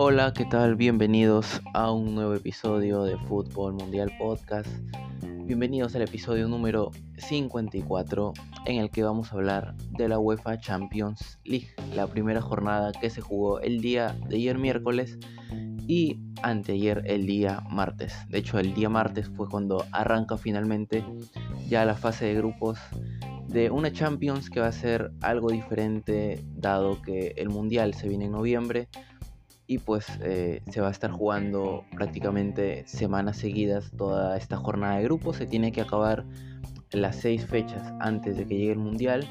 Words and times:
Hola, 0.00 0.32
¿qué 0.32 0.44
tal? 0.44 0.76
Bienvenidos 0.76 1.60
a 1.74 1.90
un 1.90 2.14
nuevo 2.14 2.32
episodio 2.32 3.02
de 3.02 3.18
Fútbol 3.18 3.72
Mundial 3.72 4.12
Podcast. 4.16 4.68
Bienvenidos 5.44 5.96
al 5.96 6.02
episodio 6.02 6.46
número 6.46 6.92
54 7.16 8.32
en 8.66 8.76
el 8.76 8.90
que 8.92 9.02
vamos 9.02 9.32
a 9.32 9.34
hablar 9.34 9.74
de 9.98 10.06
la 10.06 10.20
UEFA 10.20 10.60
Champions 10.60 11.40
League, 11.42 11.74
la 11.96 12.06
primera 12.06 12.40
jornada 12.40 12.92
que 12.92 13.10
se 13.10 13.20
jugó 13.20 13.58
el 13.58 13.80
día 13.80 14.16
de 14.28 14.36
ayer 14.36 14.56
miércoles 14.56 15.18
y 15.88 16.20
anteayer 16.44 17.02
el 17.06 17.26
día 17.26 17.64
martes. 17.68 18.14
De 18.28 18.38
hecho, 18.38 18.60
el 18.60 18.74
día 18.74 18.88
martes 18.88 19.28
fue 19.34 19.48
cuando 19.48 19.84
arranca 19.90 20.36
finalmente 20.36 21.04
ya 21.68 21.84
la 21.84 21.96
fase 21.96 22.26
de 22.26 22.34
grupos 22.34 22.78
de 23.48 23.70
una 23.70 23.92
Champions 23.92 24.48
que 24.48 24.60
va 24.60 24.68
a 24.68 24.72
ser 24.72 25.10
algo 25.22 25.50
diferente 25.50 26.44
dado 26.54 27.02
que 27.02 27.32
el 27.36 27.48
Mundial 27.48 27.94
se 27.94 28.08
viene 28.08 28.26
en 28.26 28.32
noviembre 28.32 28.88
y 29.68 29.78
pues 29.78 30.06
eh, 30.22 30.62
se 30.70 30.80
va 30.80 30.88
a 30.88 30.90
estar 30.90 31.10
jugando 31.10 31.84
prácticamente 31.94 32.84
semanas 32.86 33.36
seguidas 33.36 33.92
toda 33.96 34.36
esta 34.38 34.56
jornada 34.56 34.96
de 34.96 35.04
grupos. 35.04 35.36
Se 35.36 35.46
tiene 35.46 35.72
que 35.72 35.82
acabar 35.82 36.24
las 36.90 37.16
seis 37.16 37.44
fechas 37.44 37.92
antes 38.00 38.38
de 38.38 38.46
que 38.46 38.56
llegue 38.56 38.72
el 38.72 38.78
Mundial. 38.78 39.28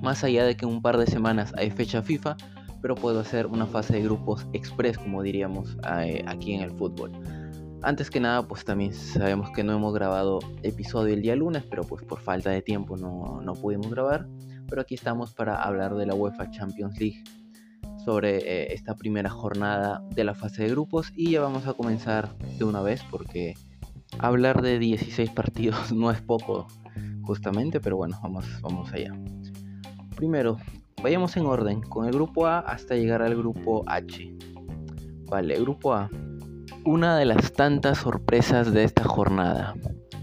Más 0.00 0.24
allá 0.24 0.44
de 0.44 0.56
que 0.56 0.64
un 0.64 0.80
par 0.80 0.96
de 0.96 1.06
semanas 1.06 1.52
hay 1.58 1.70
fecha 1.70 2.02
FIFA, 2.02 2.38
pero 2.80 2.94
puedo 2.94 3.20
hacer 3.20 3.46
una 3.46 3.66
fase 3.66 3.92
de 3.92 4.02
grupos 4.02 4.46
express, 4.54 4.96
como 4.96 5.22
diríamos 5.22 5.76
eh, 6.00 6.24
aquí 6.26 6.54
en 6.54 6.62
el 6.62 6.70
fútbol. 6.70 7.12
Antes 7.82 8.08
que 8.08 8.20
nada, 8.20 8.48
pues 8.48 8.64
también 8.64 8.94
sabemos 8.94 9.50
que 9.50 9.62
no 9.62 9.74
hemos 9.74 9.92
grabado 9.92 10.38
episodio 10.62 11.12
el 11.12 11.20
día 11.20 11.36
lunes, 11.36 11.64
pero 11.68 11.84
pues 11.84 12.02
por 12.02 12.18
falta 12.18 12.48
de 12.48 12.62
tiempo 12.62 12.96
no, 12.96 13.42
no 13.42 13.52
pudimos 13.52 13.90
grabar. 13.90 14.26
Pero 14.66 14.80
aquí 14.80 14.94
estamos 14.94 15.34
para 15.34 15.62
hablar 15.62 15.94
de 15.96 16.06
la 16.06 16.14
UEFA 16.14 16.50
Champions 16.50 16.98
League, 16.98 17.22
sobre 18.04 18.38
eh, 18.38 18.74
esta 18.74 18.94
primera 18.94 19.30
jornada 19.30 20.02
de 20.10 20.24
la 20.24 20.34
fase 20.34 20.64
de 20.64 20.70
grupos 20.70 21.12
y 21.16 21.32
ya 21.32 21.40
vamos 21.40 21.66
a 21.66 21.74
comenzar 21.74 22.36
de 22.38 22.64
una 22.64 22.82
vez 22.82 23.02
porque 23.10 23.54
hablar 24.18 24.62
de 24.62 24.78
16 24.78 25.30
partidos 25.30 25.92
no 25.96 26.10
es 26.10 26.20
poco 26.20 26.66
justamente, 27.22 27.80
pero 27.80 27.96
bueno, 27.96 28.18
vamos, 28.22 28.44
vamos 28.60 28.92
allá. 28.92 29.12
Primero, 30.16 30.58
vayamos 31.02 31.36
en 31.36 31.46
orden 31.46 31.80
con 31.80 32.06
el 32.06 32.12
grupo 32.12 32.46
A 32.46 32.60
hasta 32.60 32.94
llegar 32.94 33.22
al 33.22 33.34
grupo 33.34 33.82
H. 33.86 34.36
Vale, 35.30 35.58
grupo 35.58 35.94
A 35.94 36.10
una 36.84 37.16
de 37.16 37.24
las 37.24 37.52
tantas 37.52 37.98
sorpresas 37.98 38.72
de 38.72 38.84
esta 38.84 39.04
jornada. 39.04 39.74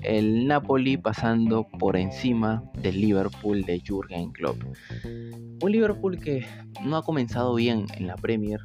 El 0.02 0.48
Napoli 0.48 0.98
pasando 0.98 1.68
por 1.80 1.96
encima 1.96 2.64
del 2.74 3.00
Liverpool 3.00 3.62
de 3.62 3.80
Jürgen 3.80 4.32
Klopp. 4.32 4.58
Un 5.62 5.72
Liverpool 5.72 6.20
que 6.20 6.46
no 6.84 6.98
ha 6.98 7.04
comenzado 7.04 7.54
bien 7.54 7.86
en 7.96 8.08
la 8.08 8.16
Premier, 8.16 8.62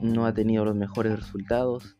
no 0.00 0.24
ha 0.26 0.32
tenido 0.32 0.64
los 0.64 0.76
mejores 0.76 1.18
resultados. 1.18 1.96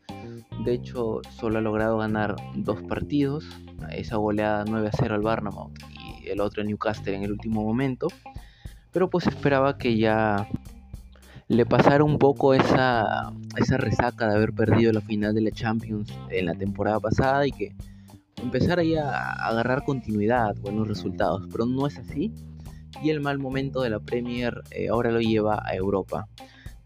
De 0.65 0.75
hecho, 0.75 1.21
solo 1.31 1.59
ha 1.59 1.61
logrado 1.61 1.99
ganar 1.99 2.37
dos 2.55 2.81
partidos, 2.83 3.45
esa 3.91 4.17
goleada 4.17 4.65
9 4.69 4.89
a 4.89 4.97
0 4.97 5.15
al 5.17 5.23
Barnum 5.23 5.73
y 6.23 6.29
el 6.29 6.41
otro 6.41 6.62
Newcastle 6.62 7.17
en 7.17 7.25
el 7.25 7.33
último 7.33 7.65
momento. 7.65 8.06
Pero 8.93 9.11
pues 9.11 9.27
esperaba 9.27 9.77
que 9.77 9.99
ya 9.99 10.49
le 11.49 11.67
pasara 11.67 12.05
un 12.05 12.19
poco 12.19 12.55
esa, 12.55 13.33
esa 13.56 13.77
resaca 13.77 14.29
de 14.29 14.37
haber 14.37 14.53
perdido 14.53 14.93
la 14.93 15.01
final 15.01 15.34
de 15.34 15.41
la 15.41 15.51
Champions 15.51 16.12
en 16.31 16.47
la 16.47 16.55
temporada 16.55 17.01
pasada 17.01 17.47
y 17.47 17.53
que 17.53 17.75
empezara 18.42 18.83
ya 18.83 19.08
a 19.11 19.48
agarrar 19.48 19.84
continuidad, 19.84 20.56
buenos 20.61 20.89
resultados, 20.89 21.47
pero 21.50 21.67
no 21.67 21.86
es 21.86 21.98
así 21.98 22.33
y 23.03 23.11
el 23.11 23.20
mal 23.20 23.39
momento 23.39 23.83
de 23.83 23.91
la 23.91 24.00
Premier 24.00 24.62
eh, 24.70 24.89
ahora 24.89 25.11
lo 25.11 25.20
lleva 25.20 25.62
a 25.64 25.75
Europa. 25.75 26.28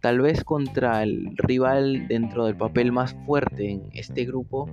Tal 0.00 0.20
vez 0.20 0.42
contra 0.42 1.03
el 1.05 1.36
rival 1.36 2.08
dentro 2.08 2.47
del 2.47 2.56
papel 2.56 2.91
más 2.91 3.14
fuerte 3.25 3.70
en 3.70 3.89
este 3.92 4.24
grupo, 4.24 4.68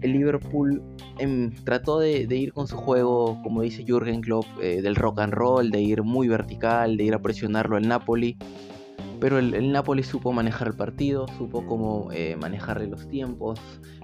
el 0.00 0.12
Liverpool 0.12 0.82
em, 1.18 1.54
trató 1.64 1.98
de, 1.98 2.26
ir 2.30 2.52
con 2.52 2.66
su 2.66 2.76
juego, 2.76 3.40
como 3.42 3.60
dice 3.60 3.84
Jürgen 3.84 4.22
Klopp, 4.22 4.46
eh, 4.62 4.80
del 4.80 4.96
rock 4.96 5.20
and 5.20 5.34
roll, 5.34 5.70
de 5.70 5.82
ir 5.82 6.02
muy 6.02 6.28
vertical, 6.28 6.96
de 6.96 7.04
ir 7.04 7.14
a 7.14 7.20
presionarlo 7.20 7.76
al 7.76 7.86
Napoli 7.86 8.38
pero 9.20 9.38
el, 9.38 9.72
Napoli 9.72 10.02
supo 10.02 10.32
manejar 10.32 10.68
el 10.68 10.74
partido, 10.74 11.26
supo 11.38 11.66
cómo 11.66 12.10
eh, 12.12 12.36
manejarle 12.36 12.86
los 12.86 13.08
tiempos, 13.08 13.60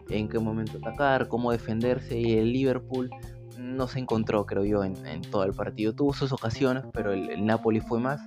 en 0.09 0.29
qué 0.29 0.39
momento 0.39 0.79
atacar, 0.79 1.29
cómo 1.29 1.53
defenderse 1.53 2.19
y 2.19 2.35
el 2.35 2.53
Liverpool 2.53 3.11
no 3.59 3.89
se 3.89 3.99
encontró, 3.99 4.47
creo 4.47 4.65
yo, 4.65 4.85
en, 4.85 4.95
todo 5.31 5.45
el 5.45 5.53
partido. 5.53 5.95
Tuvo 5.95 6.13
sus 6.13 6.33
ocasiones, 6.33 6.85
pero 6.93 7.13
el, 7.13 7.45
Napoli 7.45 7.81
fue 7.81 8.01
más 8.01 8.21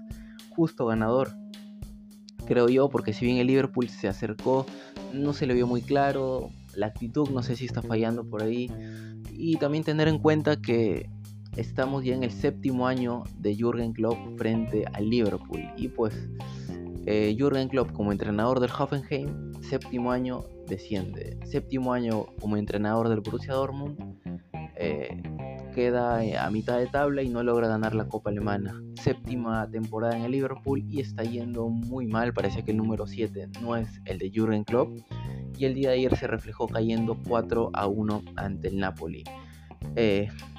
justo 0.49 0.85
ganador, 0.85 1.31
creo 2.45 2.69
yo, 2.69 2.89
porque 2.89 3.13
si 3.13 3.25
bien 3.25 3.37
el 3.37 3.47
Liverpool 3.47 3.89
se 3.89 4.07
acercó, 4.07 4.65
no 5.13 5.33
se 5.33 5.47
le 5.47 5.53
vio 5.53 5.67
muy 5.67 5.81
claro, 5.81 6.49
la 6.75 6.87
actitud 6.87 7.29
no 7.29 7.41
sé 7.43 7.55
si 7.55 7.65
está 7.65 7.81
fallando 7.81 8.23
por 8.23 8.43
ahí, 8.43 8.69
y 9.31 9.57
también 9.57 9.83
tener 9.83 10.07
en 10.07 10.19
cuenta 10.19 10.57
que 10.57 11.09
estamos 11.57 12.03
ya 12.03 12.15
en 12.15 12.23
el 12.23 12.31
séptimo 12.31 12.87
año 12.87 13.23
de 13.37 13.55
Jürgen 13.55 13.93
Klopp 13.93 14.17
frente 14.37 14.85
al 14.93 15.09
Liverpool, 15.09 15.61
y 15.77 15.87
pues 15.87 16.29
eh, 17.05 17.35
Jürgen 17.37 17.67
Klopp 17.67 17.91
como 17.91 18.11
entrenador 18.11 18.59
del 18.59 18.71
Hoffenheim, 18.71 19.53
séptimo 19.61 20.11
año 20.11 20.43
desciende. 20.67 21.37
Séptimo 21.45 21.93
año 21.93 22.25
como 22.39 22.57
entrenador 22.57 23.09
del 23.09 23.19
Borussia 23.19 23.53
Dortmund, 23.53 23.97
eh, 24.75 25.21
queda 25.75 26.23
eh, 26.23 26.37
a 26.37 26.49
mitad 26.49 26.79
de 26.79 26.87
tabla 26.87 27.21
y 27.21 27.29
no 27.29 27.43
logra 27.43 27.67
ganar 27.67 27.93
la 27.93 28.07
Copa 28.07 28.29
Alemana. 28.29 28.81
Séptima 28.95 29.69
temporada 29.69 30.15
en 30.17 30.23
el 30.23 30.31
Liverpool 30.31 30.83
y 30.89 31.01
está 31.01 31.23
yendo 31.23 31.67
muy 31.67 32.07
mal. 32.07 32.33
Parece 32.33 32.63
que 32.63 32.71
el 32.71 32.77
número 32.77 33.05
7 33.05 33.49
no 33.61 33.75
es 33.75 33.89
el 34.05 34.17
de 34.17 34.29
Jürgen 34.29 34.63
Klopp. 34.63 34.97
Y 35.57 35.65
el 35.65 35.75
día 35.75 35.89
de 35.89 35.95
ayer 35.95 36.15
se 36.17 36.27
reflejó 36.27 36.67
cayendo 36.67 37.17
4 37.27 37.71
a 37.73 37.87
1 37.87 38.21
ante 38.37 38.69
el 38.69 38.79
Napoli. 38.79 39.23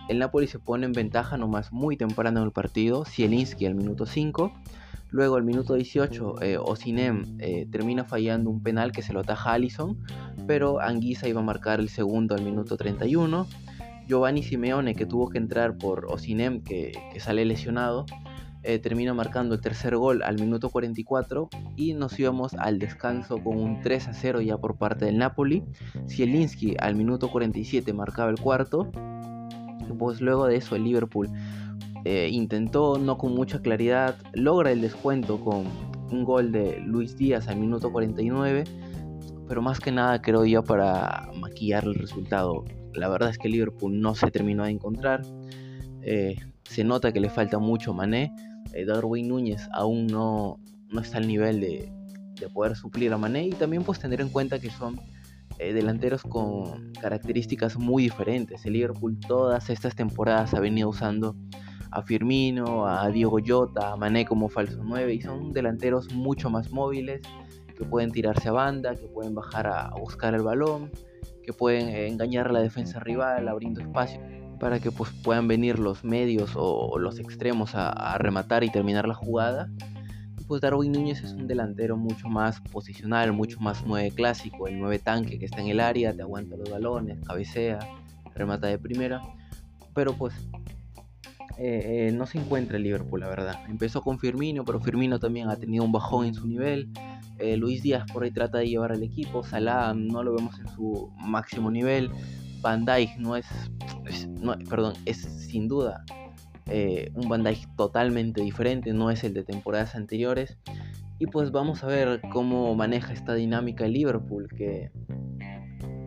El 0.09 0.19
Napoli 0.19 0.47
se 0.47 0.59
pone 0.59 0.87
en 0.87 0.93
ventaja 0.93 1.37
nomás 1.37 1.73
muy 1.73 1.97
temprano 1.97 2.41
en 2.41 2.47
el 2.47 2.53
partido. 2.53 3.05
Zielinski 3.05 3.67
al 3.67 3.75
minuto 3.75 4.07
5 4.07 4.53
Luego, 5.15 5.37
al 5.37 5.45
minuto 5.45 5.75
18, 5.75 6.43
eh, 6.43 6.59
Osinem 6.59 7.37
eh, 7.39 7.69
termina 7.71 8.05
fallando 8.05 8.51
un 8.51 8.65
penal 8.65 8.91
que 8.91 9.01
se 9.01 9.13
lo 9.13 9.21
ataja 9.21 9.53
Allison, 9.53 9.97
pero 10.49 10.81
Anguisa 10.81 11.29
iba 11.29 11.41
a 11.41 11.45
marcar 11.45 11.79
el 11.79 11.89
segundo 11.89 12.35
al 12.35 12.43
minuto 12.43 12.77
31. 12.77 13.47
Giovanni 14.09 14.43
Simeone, 14.43 14.97
que 14.97 15.07
tuvo 15.07 15.29
que 15.29 15.39
entrar 15.39 15.79
por 15.79 16.07
Osinem, 16.07 16.65
que, 16.65 16.99
sale 17.21 17.45
lesionado, 17.45 18.07
eh, 18.65 18.81
termina 18.81 19.15
marcando 19.15 19.55
el 19.55 19.61
tercer 19.61 19.97
gol 19.97 20.21
al 20.25 20.41
minuto 20.41 20.69
44 20.69 21.49
y 21.77 21.93
nos 21.93 22.19
íbamos 22.19 22.55
al 22.55 22.81
descanso 22.81 23.39
con 23.39 23.61
un 23.61 23.83
3 23.83 24.09
a 24.09 24.15
0 24.15 24.41
ya 24.41 24.59
por 24.59 24.79
parte 24.79 25.05
del 25.05 25.19
Napoli. 25.19 25.63
Zielinski 26.09 26.75
al 26.81 26.97
minuto 26.97 27.31
47 27.31 27.93
marcaba 27.93 28.33
el 28.33 28.41
cuarto. 28.41 28.91
Pues 29.99 30.21
luego 30.21 30.47
de 30.47 30.57
eso 30.57 30.77
el 30.77 30.85
Liverpool 30.85 31.29
eh, 32.05 32.29
intentó 32.31 32.99
no 32.99 33.17
con 33.17 33.35
mucha 33.35 33.61
claridad, 33.61 34.17
logra 34.35 34.73
el 34.73 34.81
descuento 34.81 35.41
con 35.41 35.65
un 36.11 36.25
gol 36.25 36.53
de 36.53 36.79
Luis 36.81 37.17
Díaz 37.17 37.49
al 37.49 37.57
minuto 37.57 37.91
49, 37.91 38.65
pero 39.49 39.63
más 39.63 39.81
que 39.81 39.91
nada 39.91 40.21
creo 40.21 40.45
yo 40.45 40.63
para 40.63 41.31
maquillar 41.41 41.85
el 41.85 41.95
resultado. 41.95 42.65
La 42.93 43.09
verdad 43.09 43.31
es 43.31 43.39
que 43.39 43.49
Liverpool 43.49 44.01
no 44.01 44.15
se 44.15 44.31
terminó 44.31 44.65
de 44.65 44.71
encontrar, 44.71 45.23
eh, 46.03 46.37
se 46.65 46.85
nota 46.85 47.13
que 47.13 47.21
le 47.21 47.31
falta 47.31 47.59
mucho 47.59 47.95
Mané, 47.95 48.33
eh, 48.75 48.85
Darwin 48.85 49.29
Núñez 49.29 49.69
aún 49.73 50.07
no, 50.07 50.59
no 50.91 51.01
está 51.01 51.19
al 51.19 51.27
nivel 51.27 51.61
de, 51.61 51.91
de, 52.39 52.49
poder 52.49 52.77
suplir 52.77 53.13
a 53.13 53.19
Mané 53.19 53.47
y 53.47 53.51
también 53.51 53.83
pues 53.83 53.99
tener 53.99 54.21
en 54.21 54.29
cuenta 54.29 54.59
que 54.59 54.71
son 54.71 55.01
delanteros 55.59 56.23
con 56.23 56.93
características 57.01 57.77
muy 57.77 58.05
diferentes. 58.05 58.65
El 58.67 58.75
Liverpool 58.75 59.19
todas 59.21 59.71
estas 59.71 59.95
temporadas 59.95 60.55
ha 60.55 60.61
venido 60.61 60.89
usando 60.89 61.37
a 61.91 62.03
Firmino, 62.03 62.87
a 62.87 63.09
Diego 63.09 63.39
Jota, 63.45 63.93
a 63.93 63.97
Mané 63.97 64.27
como 64.27 64.49
falso 64.49 64.81
9 64.83 65.15
y 65.15 65.21
son 65.23 65.53
delanteros 65.53 66.13
mucho 66.13 66.51
más 66.51 66.71
móviles 66.73 67.23
que 67.77 67.85
pueden 67.85 68.11
tirarse 68.11 68.49
a 68.49 68.53
banda, 68.53 68.95
que 68.97 69.07
pueden 69.07 69.35
bajar 69.35 69.67
a, 69.67 69.91
buscar 70.01 70.35
el 70.35 70.43
balón, 70.43 70.91
que 71.43 71.53
pueden 71.53 71.89
eh, 71.89 72.09
engañar 72.09 72.49
a 72.49 72.53
la 72.53 72.61
defensa 72.61 73.01
rival 73.01 73.49
abriendo 73.49 73.81
espacio 73.81 74.21
para 74.59 74.81
que 74.81 74.91
pues, 74.91 75.11
puedan 75.23 75.47
venir 75.47 75.79
los 75.79 76.05
medios 76.05 76.53
o, 76.57 76.99
los 76.99 77.19
extremos 77.19 77.73
a, 77.75 78.17
rematar 78.19 78.65
y 78.65 78.71
terminar 78.71 79.07
la 79.07 79.15
jugada. 79.15 79.71
Pues 80.47 80.61
Darwin 80.61 80.93
Núñez 80.93 81.23
es 81.23 81.33
un 81.33 81.47
delantero 81.47 81.97
mucho 81.97 82.29
más 82.29 82.61
posicional, 82.61 83.33
mucho 83.33 83.61
más 83.61 83.85
9 83.87 84.13
clásico, 84.13 84.69
el 84.69 84.79
9 84.79 84.99
tanque 84.99 85.39
que 85.39 85.47
está 85.47 85.61
en 85.61 85.69
el 85.69 85.81
área, 85.81 86.13
te 86.13 86.23
aguanta 86.23 86.57
los 86.57 86.71
balones, 86.71 87.19
cabecea, 87.27 87.79
remata 88.35 88.67
de 88.67 88.79
primera. 88.79 89.23
Pero 89.95 90.15
pues 90.15 90.35
eh, 91.57 92.09
eh, 92.09 92.13
no 92.13 92.27
se 92.27 92.39
encuentra 92.39 92.77
el 92.77 92.83
Liverpool, 92.83 93.21
la 93.21 93.29
verdad. 93.29 93.61
Empezó 93.69 94.03
con 94.03 94.19
Firmino, 94.19 94.65
pero 94.65 94.81
Firmino 94.81 95.19
también 95.19 95.49
ha 95.49 95.57
tenido 95.57 95.85
un 95.85 95.93
bajón 95.93 96.27
en 96.27 96.35
su 96.35 96.47
nivel. 96.47 96.91
Eh, 97.39 97.57
Luis 97.57 97.83
Díaz 97.83 98.05
por 98.13 98.25
ahí 98.25 98.31
trata 98.31 98.59
de 98.59 98.69
llevar 98.69 98.93
al 98.93 99.03
equipo. 99.03 99.43
Salah 99.45 99.95
no 99.95 100.23
lo 100.23 100.35
vemos 100.35 100.59
en 100.59 100.69
su 100.69 101.11
máximo 101.19 101.71
nivel. 101.71 102.11
Van 102.61 102.85
Dijk 102.85 103.19
no 103.19 103.37
es, 103.37 103.47
perdón, 104.69 104.95
es 105.05 105.19
sin 105.19 105.69
duda 105.69 106.05
un 106.67 107.29
Van 107.29 107.43
Dijk 107.43 107.77
totalmente 107.77 108.43
diferente, 108.43 108.93
no 108.93 109.11
es 109.11 109.25
el 109.25 109.35
de 109.35 109.45
temporadas 109.45 109.95
anteriores. 109.95 110.59
Y 111.19 111.27
pues 111.27 111.53
vamos 111.53 111.85
a 111.85 111.87
ver 111.87 112.21
cómo 112.33 112.75
maneja 112.75 113.13
esta 113.13 113.35
dinámica 113.35 113.85
el 113.85 113.93
Liverpool, 113.93 114.49
que 114.49 114.91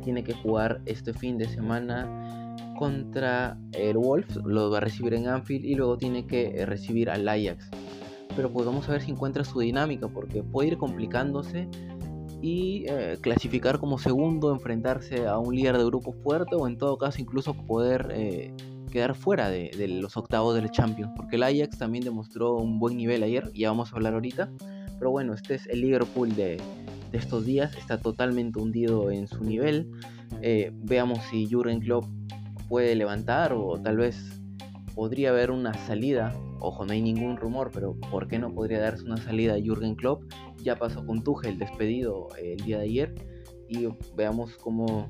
tiene 0.04 0.24
que 0.24 0.33
jugar 0.33 0.81
este 0.86 1.13
fin 1.13 1.38
de 1.38 1.48
semana 1.48 2.56
contra 2.77 3.57
el 3.74 3.98
Wolves, 3.98 4.38
lo 4.38 4.69
va 4.69 4.77
a 4.77 4.81
recibir 4.81 5.13
en 5.13 5.27
Anfield 5.27 5.65
y 5.65 5.75
luego 5.75 5.98
tiene 5.98 6.25
que 6.25 6.65
recibir 6.65 7.09
al 7.09 7.27
Ajax. 7.27 7.69
Pero 8.36 8.51
pues 8.51 8.65
vamos 8.65 8.88
a 8.88 8.94
ver 8.94 9.01
si 9.01 9.12
encuentra 9.12 9.44
su 9.44 9.59
dinámica, 9.59 10.07
porque 10.07 10.44
puede 10.44 10.69
ir 10.69 10.77
complicándose 10.77 11.68
y 12.42 12.86
eh, 12.88 13.18
clasificar 13.19 13.80
como 13.80 13.98
segundo, 13.98 14.51
enfrentarse 14.51 15.25
a 15.25 15.39
un 15.39 15.56
líder 15.56 15.77
de 15.77 15.86
grupo 15.86 16.13
fuerte 16.13 16.56
o 16.56 16.68
en 16.68 16.77
todo 16.77 16.98
caso 16.98 17.19
incluso 17.19 17.54
poder 17.54 18.09
eh, 18.13 18.54
quedar 18.88 19.16
fuera 19.16 19.50
de, 19.50 19.72
los 19.88 20.18
octavos 20.18 20.56
del 20.56 20.72
Champions, 20.72 21.12
porque 21.16 21.36
el 21.36 21.44
Ajax 21.44 21.78
también 21.78 22.04
demostró 22.04 22.56
un 22.56 22.80
buen 22.80 22.98
nivel 22.98 23.24
ayer, 23.24 23.51
ya 23.54 23.69
vamos 23.69 23.92
a 23.92 23.95
hablar 23.95 24.13
ahorita, 24.13 24.51
pero 24.98 25.12
bueno, 25.12 25.34
este 25.34 25.56
es 25.56 25.68
el 25.68 25.81
Liverpool 25.81 26.36
de, 26.36 26.62
estos 27.13 27.45
días, 27.45 27.75
está 27.78 27.98
totalmente 27.98 28.60
hundido 28.60 29.12
en 29.12 29.28
su 29.28 29.44
nivel, 29.44 29.89
eh, 30.42 30.72
veamos 30.74 31.19
si 31.30 31.50
Jurgen 31.50 31.80
Klopp 31.80 32.06
puede 32.68 32.95
levantar 32.95 33.54
o 33.54 33.80
tal 33.81 33.98
vez 33.98 34.38
podría 34.98 35.30
haber 35.30 35.51
una 35.51 35.74
salida, 35.74 36.33
ojo, 36.60 36.83
no 36.83 36.92
hay 36.92 37.01
ningún 37.01 37.38
rumor, 37.38 37.69
pero 37.72 37.95
¿por 38.12 38.28
qué 38.28 38.40
no 38.40 38.51
podría 38.51 38.80
darse 38.80 39.04
una 39.04 39.18
salida 39.18 39.54
a 39.54 39.62
Jürgen 39.62 39.94
Klopp? 39.94 40.24
Ya 40.63 40.75
pasó 40.75 41.06
con 41.06 41.24
Tuchel 41.24 41.60
despedido 41.60 42.30
el 42.42 42.57
día 42.57 42.80
de 42.80 42.83
ayer. 42.83 43.16
Y 43.69 43.88
veamos 44.16 44.57
cómo, 44.57 45.10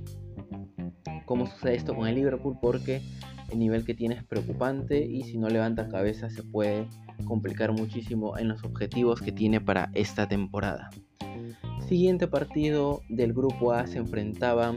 cómo 1.26 1.48
sucede 1.48 1.76
esto 1.76 1.96
con 1.96 2.08
el 2.08 2.16
Liverpool 2.16 2.58
porque 2.62 3.02
el 3.50 3.60
nivel 3.60 3.86
que 3.86 3.94
tiene 3.94 4.16
es 4.16 4.24
preocupante 4.24 5.06
y 5.06 5.24
si 5.24 5.38
no 5.38 5.50
levanta 5.50 5.90
cabeza 5.90 6.30
se 6.30 6.44
puede 6.44 6.88
complicar 7.26 7.72
muchísimo 7.72 8.38
en 8.38 8.50
los 8.50 8.64
objetivos 8.64 9.22
que 9.22 9.32
tiene 9.32 9.62
para 9.62 9.90
esta 9.94 10.28
temporada. 10.28 10.90
Siguiente 11.88 12.28
partido 12.28 13.02
del 13.10 13.34
grupo 13.34 13.72
A 13.72 13.88
se 13.88 14.00
enfrentaba 14.00 14.76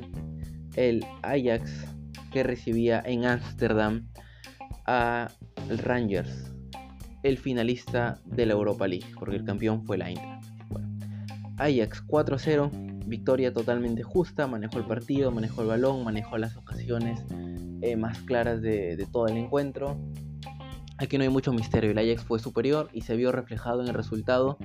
el 0.76 1.04
Ajax 1.22 1.86
que 2.32 2.42
recibía 2.42 3.02
en 3.04 3.24
Ámsterdam 3.24 4.06
a 4.86 5.28
Rangers, 5.84 6.52
el 7.22 7.38
finalista 7.38 8.20
de 8.24 8.46
la 8.46 8.52
Europa 8.52 8.86
League, 8.86 9.06
porque 9.18 9.36
el 9.36 9.44
campeón 9.44 9.84
fue 9.84 9.98
la 9.98 10.10
Inter. 10.10 10.38
Ajax 11.58 12.06
4-0, 12.06 12.99
victoria 13.10 13.52
totalmente 13.52 14.02
justa, 14.02 14.46
manejó 14.46 14.78
el 14.78 14.86
partido, 14.86 15.30
manejó 15.30 15.60
el 15.62 15.68
balón, 15.68 16.04
manejó 16.04 16.38
las 16.38 16.56
ocasiones 16.56 17.20
eh, 17.82 17.96
más 17.96 18.18
claras 18.20 18.62
de, 18.62 19.06
todo 19.12 19.26
el 19.26 19.36
encuentro. 19.36 19.98
Aquí 20.96 21.18
no 21.18 21.24
hay 21.24 21.30
mucho 21.30 21.52
misterio, 21.52 21.90
el 21.90 21.98
Ajax 21.98 22.24
fue 22.24 22.38
superior 22.38 22.88
y 22.92 23.02
se 23.02 23.16
vio 23.16 23.32
reflejado 23.32 23.82
en 23.82 23.88
el 23.88 23.94
resultado 23.94 24.58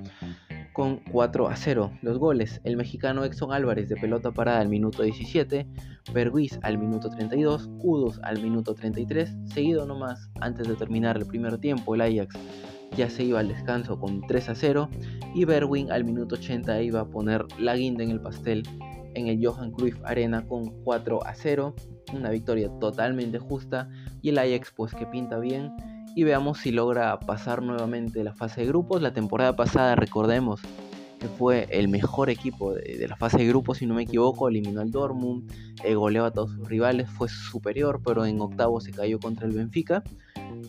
con 0.73 0.97
4 1.11 1.47
a 1.47 1.55
0. 1.55 1.91
Los 2.01 2.17
goles, 2.17 2.59
el 2.65 2.75
mexicano 2.75 3.23
Exxon 3.23 3.53
Álvarez 3.53 3.87
de 3.87 3.95
pelota 3.95 4.31
parada 4.31 4.59
al 4.59 4.67
minuto 4.67 5.03
17, 5.03 5.65
Berguiz 6.13 6.59
al 6.61 6.77
minuto 6.77 7.09
32, 7.09 7.69
Kudos 7.79 8.19
al 8.23 8.41
minuto 8.41 8.75
33, 8.75 9.33
seguido 9.45 9.85
nomás 9.85 10.29
antes 10.41 10.67
de 10.67 10.75
terminar 10.75 11.17
el 11.17 11.25
primer 11.25 11.57
tiempo 11.57 11.95
el 11.95 12.01
Ajax 12.01 12.37
ya 12.95 13.09
se 13.09 13.23
iba 13.23 13.39
al 13.39 13.47
descanso 13.47 13.99
con 13.99 14.21
3 14.21 14.49
a 14.49 14.55
0 14.55 14.89
y 15.33 15.45
Berwin 15.45 15.91
al 15.91 16.05
minuto 16.05 16.35
80 16.35 16.81
iba 16.81 17.01
a 17.01 17.05
poner 17.05 17.45
la 17.59 17.75
guinda 17.75 18.03
en 18.03 18.11
el 18.11 18.21
pastel 18.21 18.63
en 19.15 19.27
el 19.27 19.45
Johan 19.45 19.71
Cruyff 19.71 19.97
Arena 20.03 20.45
con 20.45 20.83
4 20.83 21.25
a 21.25 21.33
0, 21.33 21.73
una 22.13 22.29
victoria 22.29 22.69
totalmente 22.79 23.39
justa 23.39 23.89
y 24.21 24.29
el 24.29 24.37
Ajax 24.37 24.71
pues 24.75 24.93
que 24.93 25.05
pinta 25.05 25.39
bien 25.39 25.71
y 26.15 26.23
veamos 26.23 26.59
si 26.59 26.71
logra 26.71 27.19
pasar 27.19 27.61
nuevamente 27.61 28.23
la 28.23 28.33
fase 28.33 28.61
de 28.61 28.67
grupos. 28.67 29.01
La 29.01 29.13
temporada 29.13 29.55
pasada, 29.55 29.95
recordemos 29.95 30.61
que 31.19 31.27
fue 31.27 31.67
el 31.71 31.89
mejor 31.89 32.29
equipo 32.29 32.73
de, 32.73 33.05
la 33.07 33.17
fase 33.17 33.37
de 33.37 33.47
grupos, 33.47 33.79
si 33.79 33.85
no 33.85 33.95
me 33.95 34.03
equivoco, 34.03 34.47
eliminó 34.47 34.81
al 34.81 34.91
Dortmund, 34.91 35.51
eh, 35.83 35.95
goleó 35.95 36.25
a 36.25 36.31
todos 36.31 36.51
sus 36.51 36.67
rivales, 36.67 37.09
fue 37.09 37.27
superior, 37.27 38.01
pero 38.05 38.25
en 38.25 38.39
octavo 38.39 38.79
se 38.79 38.91
cayó 38.91 39.19
contra 39.19 39.45
el 39.45 39.53
Benfica. 39.53 40.03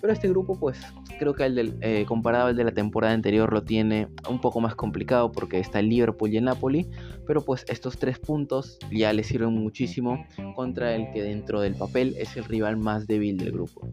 Pero 0.00 0.12
este 0.12 0.28
grupo, 0.28 0.58
pues 0.58 0.81
creo 1.19 1.34
que 1.34 1.44
el 1.44 1.78
eh, 1.81 2.05
comparado 2.06 2.49
al 2.49 2.56
de 2.56 2.64
la 2.64 2.73
temporada 2.73 3.14
anterior 3.14 3.52
lo 3.52 3.62
tiene 3.62 4.08
un 4.28 4.40
poco 4.40 4.61
más 4.61 4.75
complicado 4.75 5.32
porque 5.32 5.58
está 5.58 5.81
Liverpool 5.82 6.32
y 6.32 6.37
el 6.37 6.44
Napoli. 6.44 6.87
Pero 7.26 7.40
pues 7.43 7.64
estos 7.69 7.99
tres 7.99 8.19
puntos 8.19 8.78
ya 8.90 9.12
le 9.12 9.23
sirven 9.23 9.52
muchísimo 9.52 10.25
contra 10.55 10.94
el 10.94 11.11
que 11.12 11.23
dentro 11.23 11.61
del 11.61 11.75
papel 11.75 12.14
es 12.19 12.37
el 12.37 12.44
rival 12.44 12.76
más 12.76 13.06
débil 13.06 13.37
del 13.37 13.52
grupo. 13.52 13.88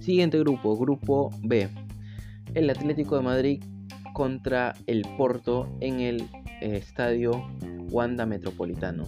Siguiente 0.00 0.38
grupo, 0.38 0.76
grupo 0.76 1.30
B. 1.42 1.68
El 2.54 2.70
Atlético 2.70 3.16
de 3.16 3.22
Madrid 3.22 3.62
contra 4.12 4.74
el 4.86 5.02
Porto 5.18 5.68
en 5.80 6.00
el 6.00 6.22
eh, 6.60 6.76
estadio 6.76 7.44
Wanda 7.90 8.24
Metropolitano. 8.24 9.04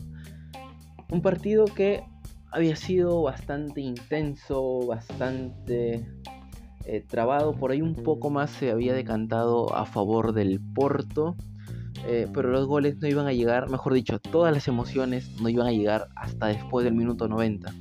Un 1.11 1.23
partido 1.23 1.65
que 1.65 2.03
había 2.51 2.77
sido 2.77 3.23
bastante 3.23 3.81
intenso, 3.81 4.87
bastante 4.87 6.07
eh, 6.85 7.05
trabado. 7.09 7.55
Por 7.55 7.71
ahí 7.71 7.83
un 7.83 7.95
poco 7.95 8.31
más 8.31 8.51
se 8.51 8.71
había 8.71 8.95
decantado 8.95 9.75
a 9.75 9.85
favor 9.87 10.33
del 10.33 10.61
Porto. 10.75 11.37
Eh, 12.07 12.29
pero 12.33 12.51
los 12.51 12.67
goles 12.67 12.97
no 12.99 13.09
iban 13.09 13.27
a 13.27 13.33
llegar, 13.33 13.69
mejor 13.71 13.93
dicho, 13.93 14.21
todas 14.21 14.55
las 14.55 14.69
emociones 14.69 15.29
no 15.41 15.49
iban 15.49 15.67
a 15.67 15.73
llegar 15.73 16.09
hasta 16.15 16.47
después 16.47 16.85
del 16.85 16.95
minuto 16.95 17.27
90 17.27 17.75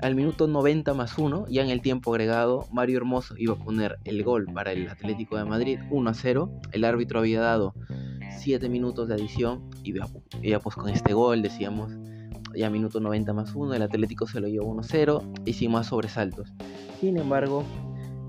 al 0.00 0.14
minuto 0.14 0.46
90 0.46 0.94
más 0.94 1.16
1, 1.16 1.46
ya 1.48 1.62
en 1.62 1.70
el 1.70 1.80
tiempo 1.80 2.12
agregado, 2.12 2.66
Mario 2.70 2.98
Hermoso 2.98 3.34
iba 3.38 3.54
a 3.54 3.58
poner 3.58 3.98
el 4.04 4.22
gol 4.22 4.46
para 4.52 4.72
el 4.72 4.88
Atlético 4.88 5.36
de 5.36 5.44
Madrid 5.44 5.80
1 5.90 6.10
a 6.10 6.14
0. 6.14 6.60
El 6.72 6.84
árbitro 6.84 7.20
había 7.20 7.40
dado 7.40 7.74
7 8.38 8.68
minutos 8.68 9.08
de 9.08 9.14
adición 9.14 9.70
y 9.82 9.94
ya 10.42 10.60
pues 10.60 10.76
con 10.76 10.90
este 10.90 11.14
gol 11.14 11.42
decíamos 11.42 11.92
ya 12.56 12.70
minuto 12.70 13.00
90 13.00 13.32
más 13.32 13.54
1, 13.54 13.74
el 13.74 13.82
Atlético 13.82 14.26
se 14.26 14.40
lo 14.40 14.48
llevó 14.48 14.66
1 14.66 14.80
a 14.80 14.84
0 14.84 15.22
y 15.44 15.52
sin 15.52 15.72
más 15.72 15.88
sobresaltos. 15.88 16.52
Sin 17.00 17.18
embargo, 17.18 17.64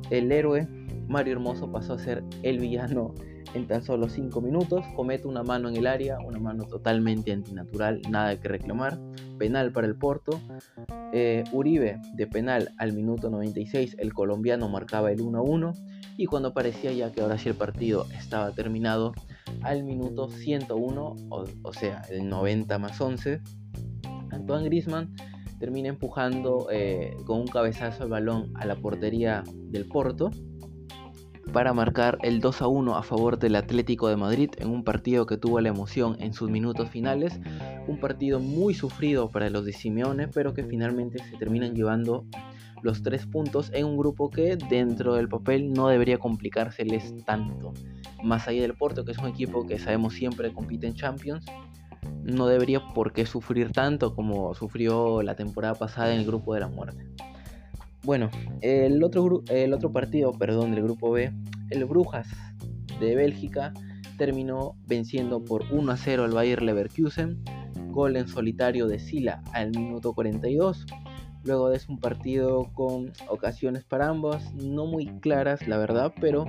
el 0.10 0.32
héroe 0.32 0.68
Mario 1.08 1.34
Hermoso 1.34 1.72
pasó 1.72 1.94
a 1.94 2.00
ser 2.00 2.24
el 2.44 2.60
villano 2.60 3.14
en 3.54 3.66
tan 3.66 3.82
solo 3.82 4.10
5 4.10 4.42
minutos, 4.42 4.86
comete 4.96 5.28
una 5.28 5.44
mano 5.44 5.70
en 5.70 5.78
el 5.78 5.88
área, 5.88 6.20
una 6.20 6.40
mano 6.40 6.66
totalmente 6.66 7.32
antinatural, 7.32 8.02
nada 8.10 8.40
que 8.40 8.48
reclamar, 8.50 9.00
penal 9.38 9.72
para 9.72 9.88
el 9.88 9.96
Porto. 9.96 10.40
Eh, 11.14 11.44
Uribe 11.54 12.00
de 12.16 12.28
penal 12.28 12.72
al 12.78 12.94
minuto 12.94 13.30
96, 13.30 13.96
el 14.00 14.14
colombiano 14.14 14.68
marcaba 14.68 15.12
el 15.12 15.20
1-1 15.20 15.74
y 16.18 16.26
cuando 16.26 16.54
parecía 16.54 16.92
ya 16.92 17.12
que 17.12 17.22
ahora 17.22 17.38
sí 17.38 17.48
el 17.48 17.56
partido 17.56 18.06
estaba 18.12 18.52
terminado, 18.52 19.14
al 19.62 19.84
minuto 19.84 20.30
101, 20.30 21.16
o, 21.30 21.74
sea, 21.74 22.02
el 22.10 22.28
90 22.28 22.78
más 22.80 23.00
11, 23.00 23.42
Antoine 24.32 24.66
Grisman 24.66 25.14
termina 25.60 25.90
empujando 25.90 26.68
eh, 26.72 27.16
con 27.26 27.40
un 27.40 27.48
cabezazo 27.48 28.04
el 28.04 28.10
balón 28.10 28.54
a 28.56 28.66
la 28.66 28.76
portería 28.76 29.44
del 29.56 29.86
Porto 29.86 30.32
para 31.52 31.74
marcar 31.74 32.18
el 32.24 32.40
2 32.40 32.62
a 32.62 32.68
1 32.68 32.96
a 32.98 33.04
favor 33.04 33.40
del 33.40 33.56
Atlético 33.56 34.10
de 34.10 34.18
Madrid 34.18 34.50
en 34.58 34.70
un 34.70 34.84
partido 34.84 35.26
que 35.26 35.38
tuvo 35.38 35.60
la 35.62 35.70
emoción 35.70 36.18
en 36.20 36.34
sus 36.34 36.50
minutos 36.50 36.90
finales, 36.90 37.40
un 37.88 38.00
partido 38.00 38.40
muy 38.40 38.74
sufrido 38.74 39.30
para 39.30 39.50
los 39.50 39.66
de 39.66 39.74
Simeone, 39.74 40.28
pero 40.28 40.54
que 40.54 40.64
finalmente 40.64 41.24
se 41.24 41.38
terminan 41.38 41.74
llevando 41.74 42.26
los 42.84 43.02
tres 43.02 43.26
puntos 43.26 43.72
en 43.74 43.86
un 43.86 43.98
grupo 43.98 44.30
que 44.30 44.58
dentro 44.70 45.16
del 45.16 45.30
papel 45.30 45.74
no 45.74 45.88
debería 45.88 46.18
complicárseles 46.20 47.14
tanto. 47.26 47.74
Más 48.24 48.48
allá 48.48 48.62
del 48.62 48.76
Porto, 48.76 49.06
que 49.06 49.14
es 49.14 49.18
un 49.18 49.28
equipo 49.28 49.66
que 49.66 49.80
sabemos 49.80 50.14
siempre 50.14 50.54
compite 50.54 50.88
en 50.88 50.94
Champions, 50.94 51.46
no 52.28 52.48
debería 52.48 52.82
por 52.94 53.14
qué 53.14 53.26
sufrir 53.26 53.72
tanto 53.72 54.14
como 54.14 54.54
sufrió 54.54 55.24
la 55.24 55.36
temporada 55.36 55.76
pasada 55.76 56.14
en 56.14 56.20
el 56.20 56.26
grupo 56.26 56.54
de 56.54 56.60
la 56.60 56.68
muerte. 56.68 57.08
Bueno, 58.04 58.30
el 58.62 59.04
otro, 59.04 59.44
el 59.50 59.74
otro 59.74 59.92
partido, 59.92 60.34
perdón, 60.34 60.72
del 60.72 60.84
grupo 60.84 61.12
B, 61.12 61.32
el 61.70 61.86
Brujas 61.86 62.28
de 63.00 63.16
Bélgica, 63.16 63.74
terminó 64.18 64.76
venciendo 64.86 65.44
por 65.44 65.64
1 65.72 65.92
a 65.92 65.98
0 65.98 66.26
al 66.26 66.32
Bayer 66.32 66.62
Leverkusen, 66.62 67.44
gol 67.90 68.18
en 68.18 68.28
solitario 68.28 68.88
de 68.88 69.00
Sila 69.00 69.42
al 69.54 69.72
minuto 69.72 70.14
42. 70.14 70.86
Luego 71.44 71.70
de 71.70 71.80
un 71.88 72.00
partido 72.00 72.72
con 72.74 73.14
ocasiones 73.30 73.86
para 73.86 74.10
ambos, 74.10 74.54
no 74.54 74.86
muy 74.86 75.08
claras 75.20 75.66
la 75.68 75.78
verdad, 75.78 76.14
pero 76.20 76.46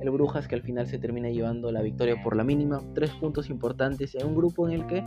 el 0.00 0.10
Brujas 0.10 0.48
que 0.48 0.54
al 0.54 0.62
final 0.62 0.86
se 0.86 0.98
termina 0.98 1.30
llevando 1.30 1.70
la 1.72 1.82
victoria 1.82 2.22
por 2.22 2.36
la 2.36 2.44
mínima, 2.44 2.80
tres 2.94 3.10
puntos 3.10 3.50
importantes 3.50 4.14
en 4.14 4.26
un 4.26 4.34
grupo 4.34 4.68
en 4.68 4.74
el 4.74 4.86
que 4.86 5.04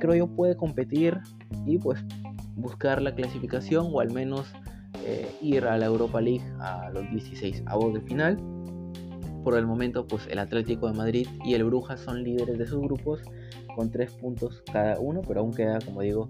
creo 0.00 0.14
yo 0.14 0.26
puede 0.28 0.56
competir 0.56 1.18
y 1.64 1.78
pues 1.78 2.04
buscar 2.54 3.02
la 3.02 3.14
clasificación 3.14 3.88
o 3.92 4.00
al 4.00 4.10
menos 4.12 4.52
eh, 5.04 5.30
ir 5.40 5.64
a 5.64 5.76
la 5.76 5.86
Europa 5.86 6.20
League 6.20 6.44
a 6.60 6.90
los 6.90 7.08
16 7.10 7.62
avos 7.66 7.94
de 7.94 8.00
final. 8.00 8.38
Por 9.44 9.56
el 9.56 9.66
momento, 9.66 10.06
pues 10.06 10.26
el 10.28 10.40
Atlético 10.40 10.88
de 10.88 10.94
Madrid 10.94 11.28
y 11.44 11.54
el 11.54 11.62
Brujas 11.64 12.00
son 12.00 12.24
líderes 12.24 12.58
de 12.58 12.66
sus 12.66 12.80
grupos 12.80 13.20
con 13.76 13.90
3 13.90 14.10
puntos 14.14 14.62
cada 14.72 14.98
uno, 14.98 15.22
pero 15.22 15.40
aún 15.40 15.52
queda, 15.52 15.78
como 15.80 16.00
digo, 16.00 16.28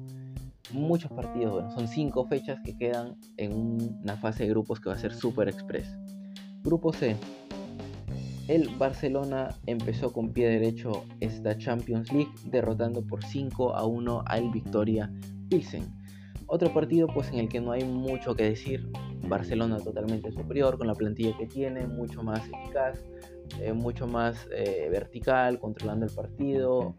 muchos 0.72 1.10
partidos. 1.12 1.52
Bueno, 1.52 1.70
son 1.70 1.88
5 1.88 2.26
fechas 2.26 2.58
que 2.64 2.76
quedan 2.76 3.16
en 3.38 3.52
una 4.02 4.16
fase 4.16 4.42
de 4.42 4.50
grupos 4.50 4.80
que 4.80 4.90
va 4.90 4.96
a 4.96 4.98
ser 4.98 5.14
super 5.14 5.48
express. 5.48 5.88
Grupo 6.62 6.92
C. 6.92 7.16
el 8.48 8.68
Barcelona 8.76 9.54
empezó 9.66 10.12
con 10.12 10.32
pie 10.32 10.48
derecho 10.48 11.04
esta 11.20 11.58
Champions 11.58 12.12
League 12.12 12.30
derrotando 12.44 13.02
por 13.02 13.24
5 13.24 13.74
a 13.74 13.84
1 13.84 14.22
al 14.26 14.50
Victoria 14.50 15.12
Pilsen. 15.48 15.84
Otro 16.46 16.72
partido 16.72 17.08
pues 17.08 17.28
en 17.30 17.40
el 17.40 17.48
que 17.48 17.60
no 17.60 17.72
hay 17.72 17.84
mucho 17.84 18.36
que 18.36 18.44
decir. 18.44 18.88
Barcelona 19.28 19.78
totalmente 19.78 20.30
superior 20.30 20.78
con 20.78 20.86
la 20.86 20.94
plantilla 20.94 21.36
que 21.36 21.46
tiene, 21.46 21.88
mucho 21.88 22.22
más 22.22 22.40
eficaz, 22.46 23.00
eh, 23.60 23.72
mucho 23.72 24.06
más 24.06 24.46
eh, 24.52 24.88
vertical, 24.90 25.58
controlando 25.58 26.06
el 26.06 26.12
partido, 26.12 26.94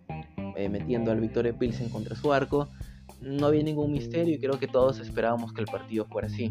eh, 0.57 0.67
metiendo 0.67 1.11
al 1.11 1.21
Victoria 1.21 1.57
Pilsen 1.57 1.87
contra 1.87 2.17
su 2.17 2.33
arco. 2.33 2.67
No 3.21 3.47
había 3.47 3.63
ningún 3.63 3.93
misterio 3.93 4.35
y 4.35 4.39
creo 4.39 4.59
que 4.59 4.67
todos 4.67 4.99
esperábamos 4.99 5.53
que 5.53 5.61
el 5.61 5.67
partido 5.67 6.05
fuera 6.05 6.27
así. 6.27 6.49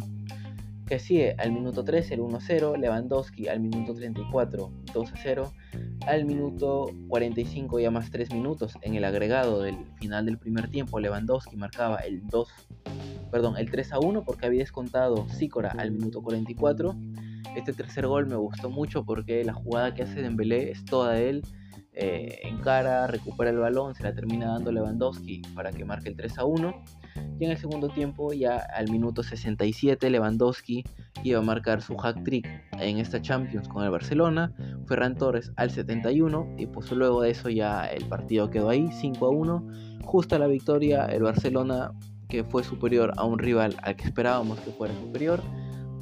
Que 0.86 0.98
sigue 0.98 1.34
al 1.38 1.52
minuto 1.52 1.82
13 1.82 2.14
el 2.14 2.20
1-0, 2.20 2.78
Lewandowski 2.78 3.48
al 3.48 3.60
minuto 3.60 3.94
34 3.94 4.70
2-0, 4.94 5.52
al 6.06 6.24
minuto 6.24 6.90
45 7.08 7.80
ya 7.80 7.90
más 7.90 8.10
3 8.10 8.32
minutos 8.32 8.74
en 8.82 8.94
el 8.94 9.04
agregado 9.04 9.62
del 9.62 9.76
final 9.96 10.26
del 10.26 10.38
primer 10.38 10.70
tiempo 10.70 11.00
Lewandowski 11.00 11.56
marcaba 11.56 11.96
el 11.96 12.26
2 12.28 12.48
perdón, 13.30 13.56
el 13.56 13.70
3 13.70 13.90
1 14.00 14.24
porque 14.24 14.46
había 14.46 14.60
descontado 14.60 15.28
Sicora 15.28 15.74
al 15.76 15.90
minuto 15.90 16.22
44. 16.22 16.94
Este 17.56 17.72
tercer 17.72 18.06
gol 18.06 18.26
me 18.26 18.36
gustó 18.36 18.70
mucho 18.70 19.04
porque 19.04 19.42
la 19.44 19.54
jugada 19.54 19.94
que 19.94 20.02
hace 20.02 20.22
Dembélé 20.22 20.70
es 20.70 20.84
toda 20.84 21.14
de 21.14 21.30
él 21.30 21.42
eh, 21.98 22.40
encara, 22.42 23.06
recupera 23.06 23.50
el 23.50 23.56
balón, 23.56 23.94
se 23.94 24.02
la 24.02 24.14
termina 24.14 24.48
dando 24.48 24.70
Lewandowski 24.70 25.40
para 25.54 25.72
que 25.72 25.84
marque 25.86 26.10
el 26.10 26.16
3 26.16 26.38
a 26.38 26.44
1. 26.44 26.84
Y 27.38 27.44
en 27.44 27.50
el 27.50 27.58
segundo 27.58 27.88
tiempo, 27.88 28.32
ya 28.32 28.58
al 28.74 28.90
minuto 28.90 29.22
67, 29.22 30.10
Lewandowski 30.10 30.84
iba 31.22 31.38
a 31.38 31.42
marcar 31.42 31.82
su 31.82 31.96
hack 31.96 32.22
trick 32.24 32.46
en 32.80 32.98
esta 32.98 33.20
Champions 33.20 33.68
con 33.68 33.84
el 33.84 33.90
Barcelona. 33.90 34.52
Ferran 34.86 35.16
Torres 35.16 35.52
al 35.56 35.70
71 35.70 36.54
y 36.58 36.66
pues 36.66 36.90
luego 36.92 37.22
de 37.22 37.30
eso 37.30 37.48
ya 37.48 37.86
el 37.86 38.04
partido 38.06 38.50
quedó 38.50 38.70
ahí 38.70 38.88
5 38.92 39.26
a 39.26 39.30
1. 39.30 39.66
Justa 40.04 40.38
la 40.38 40.46
victoria, 40.46 41.06
el 41.06 41.22
Barcelona 41.22 41.92
que 42.28 42.44
fue 42.44 42.64
superior 42.64 43.12
a 43.16 43.24
un 43.24 43.38
rival 43.38 43.76
al 43.82 43.96
que 43.96 44.04
esperábamos 44.04 44.58
que 44.60 44.70
fuera 44.72 44.94
superior 44.94 45.40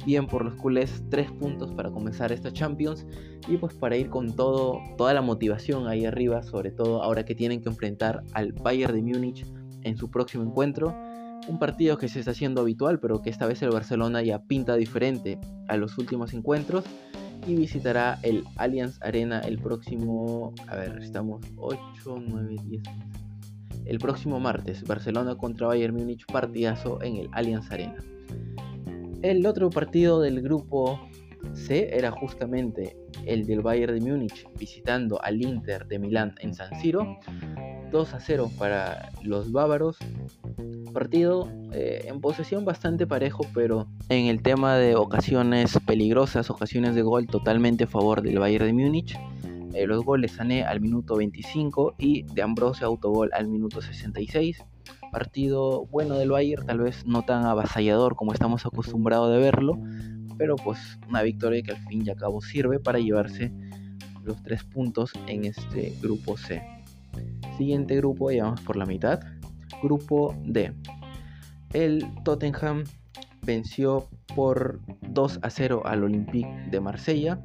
bien 0.05 0.27
por 0.27 0.45
los 0.45 0.53
culés, 0.55 1.03
tres 1.09 1.31
puntos 1.31 1.71
para 1.71 1.89
comenzar 1.89 2.31
esta 2.31 2.53
Champions 2.53 3.05
y 3.47 3.57
pues 3.57 3.73
para 3.73 3.97
ir 3.97 4.09
con 4.09 4.35
todo, 4.35 4.79
toda 4.97 5.13
la 5.13 5.21
motivación 5.21 5.87
ahí 5.87 6.05
arriba, 6.05 6.43
sobre 6.43 6.71
todo 6.71 7.01
ahora 7.01 7.25
que 7.25 7.35
tienen 7.35 7.61
que 7.61 7.69
enfrentar 7.69 8.23
al 8.33 8.53
Bayern 8.53 8.93
de 8.93 9.01
Múnich 9.01 9.45
en 9.85 9.97
su 9.97 10.11
próximo 10.11 10.43
encuentro. 10.43 10.93
Un 11.47 11.59
partido 11.59 11.97
que 11.97 12.09
se 12.09 12.19
está 12.19 12.31
haciendo 12.31 12.61
habitual, 12.61 12.99
pero 12.99 13.21
que 13.21 13.29
esta 13.29 13.47
vez 13.47 13.61
el 13.61 13.69
Barcelona 13.69 14.21
ya 14.21 14.39
pinta 14.39 14.75
diferente 14.75 15.39
a 15.69 15.77
los 15.77 15.97
últimos 15.97 16.33
encuentros 16.33 16.83
y 17.47 17.55
visitará 17.55 18.19
el 18.23 18.43
Allianz 18.57 18.99
Arena 19.01 19.39
el 19.41 19.59
próximo, 19.59 20.53
a 20.67 20.75
ver, 20.75 20.97
estamos 21.01 21.45
8, 21.55 21.79
9, 22.27 22.55
10. 22.65 22.83
El 23.85 23.99
próximo 23.99 24.39
martes, 24.39 24.83
Barcelona 24.83 25.35
contra 25.35 25.67
Bayern 25.67 25.95
Múnich, 25.95 26.25
partidazo 26.25 27.01
en 27.03 27.17
el 27.17 27.29
Allianz 27.33 27.69
Arena. 27.71 28.03
El 29.21 29.45
otro 29.45 29.69
partido 29.69 30.21
del 30.21 30.41
grupo 30.41 30.99
C 31.53 31.89
era 31.95 32.09
justamente 32.09 32.97
el 33.25 33.45
del 33.45 33.61
Bayern 33.61 33.99
de 33.99 34.11
Múnich 34.11 34.47
visitando 34.57 35.21
al 35.21 35.41
Inter 35.41 35.85
de 35.87 35.99
Milán 35.99 36.33
en 36.39 36.53
San 36.55 36.73
Siro. 36.81 37.19
2 37.91 38.13
a 38.13 38.19
0 38.19 38.51
para 38.57 39.11
los 39.23 39.51
bávaros. 39.51 39.97
Partido 40.93 41.49
eh, 41.71 42.05
en 42.05 42.21
posesión 42.21 42.63
bastante 42.65 43.05
parejo, 43.05 43.45
pero 43.53 43.87
en 44.09 44.27
el 44.27 44.41
tema 44.41 44.75
de 44.77 44.95
ocasiones 44.95 45.77
peligrosas, 45.85 46.49
ocasiones 46.49 46.95
de 46.95 47.01
gol 47.01 47.27
totalmente 47.27 47.83
a 47.83 47.87
favor 47.87 48.21
del 48.21 48.39
Bayern 48.39 48.65
de 48.65 48.73
Múnich. 48.73 49.19
Eh, 49.73 49.87
los 49.87 50.05
goles 50.05 50.31
Sané 50.31 50.63
al 50.63 50.79
minuto 50.79 51.17
25 51.17 51.95
y 51.97 52.23
de 52.23 52.41
Ambrosio 52.41 52.87
autogol 52.87 53.29
al 53.33 53.47
minuto 53.47 53.81
66 53.81 54.63
partido 55.11 55.85
bueno 55.85 56.15
del 56.15 56.31
Bayern, 56.31 56.65
tal 56.65 56.79
vez 56.79 57.05
no 57.05 57.23
tan 57.23 57.45
avasallador 57.45 58.17
como 58.17 58.33
estamos 58.33 58.65
acostumbrados 58.65 59.31
de 59.31 59.39
verlo, 59.39 59.79
pero 60.37 60.57
pues 60.57 60.77
una 61.07 61.21
victoria 61.21 61.61
que 61.61 61.71
al 61.71 61.77
fin 61.87 62.05
y 62.05 62.09
al 62.09 62.17
cabo 62.17 62.41
sirve 62.41 62.79
para 62.79 62.99
llevarse 62.99 63.53
los 64.23 64.41
tres 64.43 64.65
puntos 64.65 65.13
en 65.27 65.45
este 65.45 65.93
grupo 66.01 66.35
C. 66.35 66.61
Siguiente 67.57 67.95
grupo, 67.97 68.31
ya 68.31 68.43
vamos 68.43 68.61
por 68.61 68.75
la 68.75 68.85
mitad. 68.85 69.19
Grupo 69.81 70.35
D. 70.43 70.73
El 71.73 72.05
Tottenham 72.23 72.83
venció 73.41 74.07
por 74.35 74.81
2 75.09 75.39
a 75.41 75.49
0 75.49 75.83
al 75.85 76.03
Olympique 76.03 76.49
de 76.69 76.79
Marsella. 76.79 77.41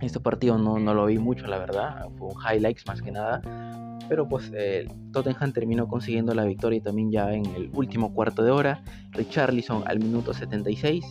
Este 0.00 0.20
partido 0.20 0.58
no, 0.58 0.78
no 0.78 0.94
lo 0.94 1.06
vi 1.06 1.18
mucho, 1.18 1.46
la 1.46 1.58
verdad. 1.58 2.08
Fue 2.16 2.28
un 2.28 2.36
highlights 2.40 2.86
más 2.86 3.02
que 3.02 3.10
nada 3.10 3.42
pero 4.08 4.26
pues 4.26 4.50
el 4.54 4.88
Tottenham 5.12 5.52
terminó 5.52 5.86
consiguiendo 5.86 6.34
la 6.34 6.44
victoria 6.44 6.82
también 6.82 7.12
ya 7.12 7.32
en 7.32 7.46
el 7.46 7.70
último 7.74 8.14
cuarto 8.14 8.42
de 8.42 8.50
hora. 8.50 8.82
Richarlison 9.12 9.82
al 9.86 9.98
minuto 9.98 10.32
76 10.32 11.04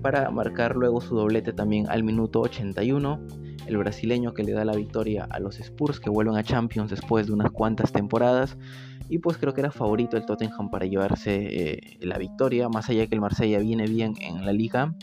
para 0.00 0.30
marcar 0.30 0.76
luego 0.76 1.00
su 1.00 1.16
doblete 1.16 1.52
también 1.52 1.88
al 1.88 2.04
minuto 2.04 2.40
81. 2.40 3.20
El 3.66 3.76
brasileño 3.76 4.34
que 4.34 4.42
le 4.42 4.52
da 4.52 4.64
la 4.64 4.74
victoria 4.74 5.26
a 5.30 5.38
los 5.38 5.60
Spurs 5.60 6.00
que 6.00 6.10
vuelven 6.10 6.36
a 6.36 6.42
Champions 6.42 6.90
después 6.90 7.26
de 7.26 7.32
unas 7.32 7.50
cuantas 7.50 7.92
temporadas. 7.92 8.56
Y 9.08 9.18
pues 9.18 9.36
creo 9.36 9.54
que 9.54 9.60
era 9.60 9.70
favorito 9.70 10.16
el 10.16 10.24
Tottenham 10.24 10.70
para 10.70 10.86
llevarse 10.86 11.74
eh, 11.74 11.98
la 12.00 12.18
victoria, 12.18 12.68
más 12.68 12.88
allá 12.88 13.06
que 13.06 13.14
el 13.14 13.20
Marsella 13.20 13.58
viene 13.58 13.86
bien 13.86 14.14
en 14.20 14.44
la 14.44 14.52
liga. 14.52 14.94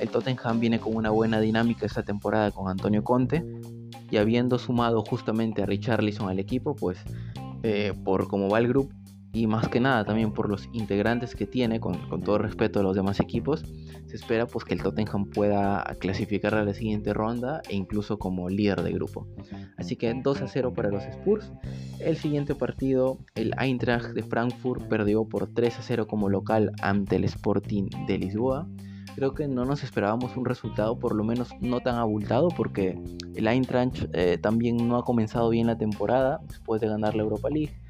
El 0.00 0.08
Tottenham 0.08 0.60
viene 0.60 0.78
con 0.78 0.94
una 0.94 1.10
buena 1.10 1.40
dinámica 1.40 1.86
esta 1.86 2.02
temporada 2.02 2.50
con 2.50 2.68
Antonio 2.68 3.02
Conte 3.04 3.44
y 4.10 4.16
habiendo 4.18 4.58
sumado 4.58 5.02
justamente 5.02 5.62
a 5.62 5.66
Richarlison 5.66 6.28
al 6.28 6.38
equipo, 6.38 6.74
pues 6.74 6.98
eh, 7.62 7.94
por 8.04 8.28
cómo 8.28 8.48
va 8.48 8.58
el 8.58 8.68
grupo 8.68 8.92
y 9.36 9.46
más 9.46 9.68
que 9.68 9.80
nada 9.80 10.04
también 10.04 10.32
por 10.32 10.48
los 10.48 10.68
integrantes 10.72 11.34
que 11.34 11.46
tiene, 11.46 11.78
con, 11.78 12.08
todo 12.24 12.38
respeto 12.38 12.80
a 12.80 12.82
los 12.82 12.96
demás 12.96 13.20
equipos, 13.20 13.64
espera 14.16 14.46
pues 14.46 14.64
que 14.64 14.74
el 14.74 14.82
Tottenham 14.82 15.26
pueda 15.26 15.84
clasificar 15.98 16.54
a 16.54 16.64
la 16.64 16.74
siguiente 16.74 17.14
ronda 17.14 17.62
e 17.68 17.76
incluso 17.76 18.18
como 18.18 18.48
líder 18.48 18.82
de 18.82 18.92
grupo. 18.92 19.26
Así 19.76 19.96
que 19.96 20.12
2 20.14 20.42
a 20.42 20.48
0 20.48 20.72
para 20.74 20.90
los 20.90 21.04
Spurs. 21.04 21.52
El 22.00 22.16
siguiente 22.16 22.54
partido, 22.54 23.18
el 23.34 23.52
Eintracht 23.58 24.10
de 24.10 24.22
Frankfurt 24.22 24.88
perdió 24.88 25.24
por 25.24 25.46
3 25.52 25.78
a 25.78 25.82
0 25.82 26.06
como 26.06 26.28
local 26.28 26.72
ante 26.82 27.16
el 27.16 27.24
Sporting 27.24 27.88
de 28.06 28.18
Lisboa 28.18 28.66
creo 29.16 29.34
que 29.34 29.48
no 29.48 29.64
nos 29.64 29.82
esperábamos 29.82 30.36
un 30.36 30.44
resultado 30.44 30.98
por 30.98 31.14
lo 31.14 31.24
menos 31.24 31.48
no 31.60 31.80
tan 31.80 31.96
abultado 31.96 32.48
porque 32.48 33.00
el 33.34 33.48
Eintracht 33.48 34.04
eh, 34.12 34.36
también 34.36 34.76
no 34.86 34.98
ha 34.98 35.04
comenzado 35.04 35.48
bien 35.48 35.66
la 35.66 35.78
temporada 35.78 36.40
después 36.46 36.82
de 36.82 36.88
ganar 36.88 37.14
la 37.14 37.22
Europa 37.22 37.48
League 37.48 37.80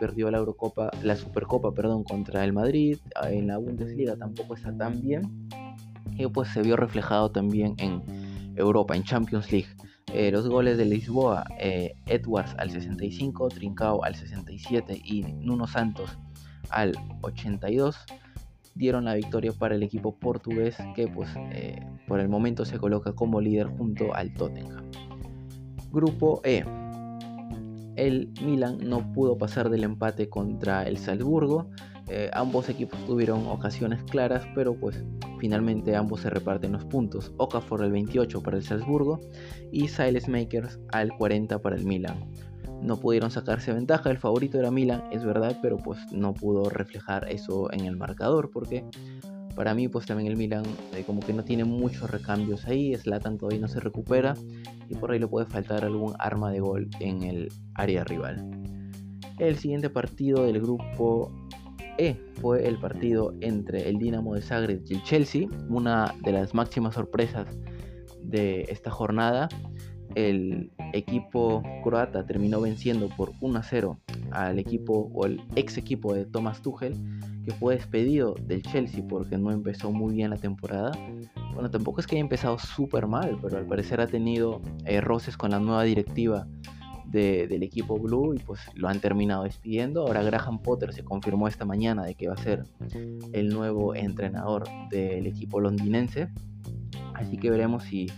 perdió 0.00 0.30
la 0.32 0.38
Eurocopa 0.38 0.90
la 1.02 1.14
Supercopa 1.14 1.72
perdón 1.72 2.02
contra 2.02 2.44
el 2.44 2.52
Madrid 2.52 2.98
en 3.30 3.46
la 3.46 3.58
Bundesliga 3.58 4.16
tampoco 4.16 4.54
está 4.54 4.76
tan 4.76 5.00
bien 5.00 5.48
y 6.16 6.26
pues 6.26 6.48
se 6.48 6.62
vio 6.62 6.76
reflejado 6.76 7.30
también 7.30 7.74
en 7.78 8.54
Europa 8.56 8.96
en 8.96 9.04
Champions 9.04 9.50
League 9.50 9.68
eh, 10.12 10.30
los 10.30 10.48
goles 10.48 10.78
de 10.78 10.84
Lisboa 10.84 11.44
eh, 11.58 11.94
Edwards 12.06 12.54
al 12.58 12.70
65 12.70 13.48
Trincao 13.48 14.04
al 14.04 14.14
67 14.14 15.00
y 15.04 15.22
Nuno 15.22 15.66
Santos 15.66 16.18
al 16.70 16.92
82 17.22 17.96
dieron 18.74 19.04
la 19.04 19.14
victoria 19.14 19.52
para 19.52 19.74
el 19.74 19.82
equipo 19.82 20.16
portugués 20.18 20.76
que 20.94 21.08
pues 21.08 21.30
eh, 21.36 21.80
por 22.06 22.20
el 22.20 22.28
momento 22.28 22.64
se 22.64 22.78
coloca 22.78 23.12
como 23.12 23.40
líder 23.40 23.68
junto 23.68 24.14
al 24.14 24.32
Tottenham. 24.34 24.90
Grupo 25.90 26.40
E. 26.44 26.64
El 27.96 28.32
Milan 28.44 28.78
no 28.82 29.12
pudo 29.12 29.38
pasar 29.38 29.70
del 29.70 29.84
empate 29.84 30.28
contra 30.28 30.82
el 30.82 30.98
Salzburgo. 30.98 31.70
Eh, 32.08 32.30
ambos 32.34 32.68
equipos 32.68 32.98
tuvieron 33.06 33.46
ocasiones 33.46 34.02
claras, 34.04 34.46
pero 34.54 34.74
pues 34.74 35.02
finalmente 35.38 35.96
ambos 35.96 36.20
se 36.20 36.30
reparten 36.30 36.72
los 36.72 36.84
puntos. 36.84 37.32
Okafor 37.38 37.82
el 37.82 37.92
28 37.92 38.42
para 38.42 38.58
el 38.58 38.62
Salzburgo 38.62 39.20
y 39.72 39.88
Siles 39.88 40.28
Makers 40.28 40.78
al 40.92 41.10
40 41.16 41.60
para 41.60 41.76
el 41.76 41.84
Milan 41.84 42.30
no 42.84 42.98
pudieron 42.98 43.30
sacarse 43.30 43.72
ventaja. 43.72 44.10
El 44.10 44.18
favorito 44.18 44.58
era 44.58 44.70
Milan, 44.70 45.04
es 45.10 45.24
verdad, 45.24 45.58
pero 45.62 45.78
pues 45.78 45.98
no 46.12 46.34
pudo 46.34 46.68
reflejar 46.68 47.26
eso 47.30 47.72
en 47.72 47.86
el 47.86 47.96
marcador 47.96 48.50
porque 48.50 48.84
para 49.56 49.74
mí 49.74 49.88
pues 49.88 50.06
también 50.06 50.30
el 50.30 50.36
Milan 50.36 50.64
eh, 50.94 51.04
como 51.06 51.20
que 51.20 51.32
no 51.32 51.44
tiene 51.44 51.64
muchos 51.64 52.10
recambios 52.10 52.66
ahí, 52.66 52.94
Slatan 52.94 53.38
todavía 53.38 53.60
no 53.60 53.68
se 53.68 53.80
recupera 53.80 54.34
y 54.88 54.94
por 54.96 55.12
ahí 55.12 55.18
le 55.18 55.28
puede 55.28 55.46
faltar 55.46 55.84
algún 55.84 56.14
arma 56.18 56.50
de 56.50 56.60
gol 56.60 56.88
en 57.00 57.22
el 57.22 57.48
área 57.74 58.04
rival. 58.04 58.44
El 59.38 59.56
siguiente 59.56 59.90
partido 59.90 60.44
del 60.44 60.60
grupo 60.60 61.32
E 61.98 62.16
fue 62.40 62.66
el 62.66 62.78
partido 62.78 63.34
entre 63.40 63.88
el 63.88 63.98
Dinamo 63.98 64.34
de 64.34 64.42
Zagreb 64.42 64.82
y 64.88 64.94
el 64.94 65.02
Chelsea, 65.02 65.48
una 65.68 66.14
de 66.22 66.32
las 66.32 66.54
máximas 66.54 66.94
sorpresas 66.94 67.46
de 68.22 68.62
esta 68.62 68.90
jornada 68.90 69.48
el 70.14 70.70
equipo 70.92 71.62
croata 71.82 72.24
terminó 72.24 72.60
venciendo 72.60 73.08
por 73.08 73.32
1 73.40 73.58
a 73.58 73.62
0 73.62 73.98
al 74.30 74.58
equipo 74.58 75.10
o 75.12 75.26
el 75.26 75.40
ex 75.56 75.76
equipo 75.76 76.14
de 76.14 76.24
Thomas 76.24 76.62
Tuchel 76.62 76.94
que 77.44 77.52
fue 77.52 77.74
despedido 77.74 78.34
del 78.46 78.62
Chelsea 78.62 79.04
porque 79.06 79.36
no 79.36 79.50
empezó 79.50 79.92
muy 79.92 80.14
bien 80.14 80.30
la 80.30 80.38
temporada. 80.38 80.92
Bueno, 81.52 81.70
tampoco 81.70 82.00
es 82.00 82.06
que 82.06 82.16
haya 82.16 82.22
empezado 82.22 82.58
súper 82.58 83.06
mal, 83.06 83.38
pero 83.42 83.58
al 83.58 83.66
parecer 83.66 84.00
ha 84.00 84.06
tenido 84.06 84.62
eh, 84.86 85.02
roces 85.02 85.36
con 85.36 85.50
la 85.50 85.60
nueva 85.60 85.82
directiva 85.82 86.46
del 87.14 87.62
equipo 87.62 87.98
Blue 87.98 88.34
y 88.34 88.38
pues 88.38 88.60
lo 88.74 88.88
han 88.88 89.00
terminado 89.00 89.44
despidiendo. 89.44 90.02
Ahora 90.02 90.22
Graham 90.22 90.60
Potter 90.60 90.92
se 90.92 91.04
confirmó 91.04 91.48
esta 91.48 91.64
mañana 91.64 92.04
de 92.04 92.14
que 92.14 92.28
va 92.28 92.34
a 92.34 92.42
ser 92.42 92.64
el 93.32 93.48
nuevo 93.50 93.94
entrenador 93.94 94.64
del 94.90 95.26
equipo 95.26 95.60
londinense. 95.60 96.28
Así 97.14 97.38
que 97.38 97.50
veremos 97.50 97.84
si, 97.84 98.08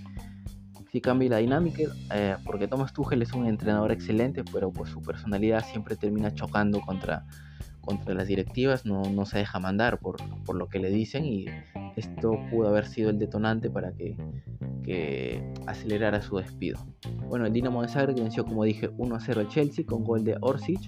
si 0.91 1.01
cambia 1.01 1.31
la 1.31 1.37
dinámica, 1.37 1.83
eh, 2.15 2.37
porque 2.45 2.67
Thomas 2.67 2.93
Tuchel 2.93 3.21
es 3.21 3.33
un 3.33 3.47
entrenador 3.47 3.93
excelente, 3.93 4.43
pero 4.51 4.73
pues 4.73 4.91
su 4.91 5.03
personalidad 5.03 5.65
siempre 5.65 5.97
termina 5.97 6.33
chocando 6.35 6.81
contra, 6.81 7.27
contra 7.87 8.13
las 8.13 8.29
directivas, 8.29 8.85
no, 8.85 9.03
no 9.05 9.25
se 9.25 9.39
deja 9.39 9.59
mandar 9.59 9.99
por, 9.99 10.17
por 10.45 10.57
lo 10.57 10.69
que 10.69 10.79
le 10.79 10.91
dicen 10.91 11.25
y 11.25 11.47
esto 11.97 12.39
pudo 12.51 12.69
haber 12.69 12.87
sido 12.87 13.09
el 13.09 13.19
detonante 13.19 13.71
para 13.71 13.93
que 13.93 14.17
que 14.87 15.43
acelerara 15.67 16.23
su 16.23 16.37
despido. 16.37 16.79
Bueno, 17.29 17.45
el 17.45 17.53
Dinamo 17.53 17.83
de 17.83 17.89
Zagreb 17.89 18.17
venció, 18.17 18.45
como 18.45 18.63
dije, 18.63 18.89
1 18.97 19.19
0 19.21 19.41
al 19.41 19.49
Chelsea 19.49 19.85
con 19.85 20.05
gol 20.05 20.23
de 20.25 20.39
Orsic 20.41 20.81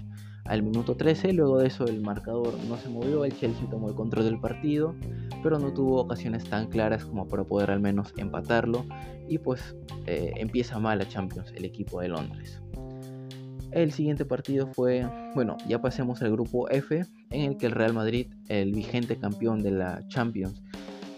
al 0.45 0.63
minuto 0.63 0.95
13. 0.95 1.33
Luego 1.33 1.59
de 1.59 1.67
eso, 1.67 1.85
el 1.85 2.01
marcador 2.01 2.53
no 2.69 2.77
se 2.77 2.87
movió. 2.87 3.25
El 3.25 3.37
Chelsea 3.37 3.69
tomó 3.69 3.89
el 3.89 3.95
control 3.95 4.23
del 4.25 4.39
partido, 4.39 4.95
pero 5.43 5.59
no 5.59 5.73
tuvo 5.73 6.01
ocasiones 6.01 6.45
tan 6.45 6.67
claras 6.67 7.05
como 7.05 7.27
para 7.27 7.43
poder 7.43 7.71
al 7.71 7.81
menos 7.81 8.13
empatarlo. 8.17 8.85
Y 9.27 9.37
pues 9.37 9.75
eh, 10.07 10.31
empieza 10.37 10.79
mal 10.79 10.97
la 10.97 11.07
Champions, 11.07 11.51
el 11.55 11.65
equipo 11.65 11.99
de 11.99 12.07
Londres. 12.07 12.61
El 13.71 13.91
siguiente 13.91 14.25
partido 14.25 14.67
fue, 14.73 15.07
bueno, 15.35 15.57
ya 15.67 15.79
pasemos 15.79 16.21
al 16.23 16.31
grupo 16.31 16.69
F, 16.69 17.05
en 17.29 17.41
el 17.41 17.57
que 17.57 17.67
el 17.67 17.73
Real 17.73 17.93
Madrid, 17.93 18.27
el 18.47 18.73
vigente 18.73 19.17
campeón 19.17 19.61
de 19.61 19.71
la 19.71 20.07
Champions, 20.07 20.63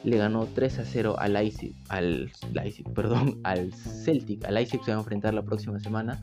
le 0.04 0.18
ganó 0.18 0.48
3 0.48 0.80
a 0.80 0.86
0 0.86 1.16
al 1.18 1.34
Leipzig, 1.34 1.76
al 1.88 2.30
Leipzig, 2.54 2.86
perdón, 2.96 3.40
al 3.44 3.74
Celtic. 3.74 4.44
Al 4.46 4.56
Leipzig 4.56 4.84
se 4.84 4.92
va 4.92 4.98
a 4.98 5.00
enfrentar 5.00 5.34
la 5.34 5.44
próxima 5.44 5.80
semana, 5.80 6.22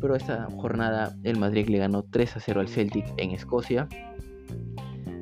pero 0.00 0.14
esta 0.14 0.46
jornada 0.50 1.16
el 1.22 1.38
Madrid 1.38 1.68
le 1.68 1.78
ganó 1.78 2.02
3 2.02 2.36
a 2.36 2.40
0 2.40 2.60
al 2.60 2.68
Celtic 2.68 3.06
en 3.16 3.30
Escocia. 3.30 3.88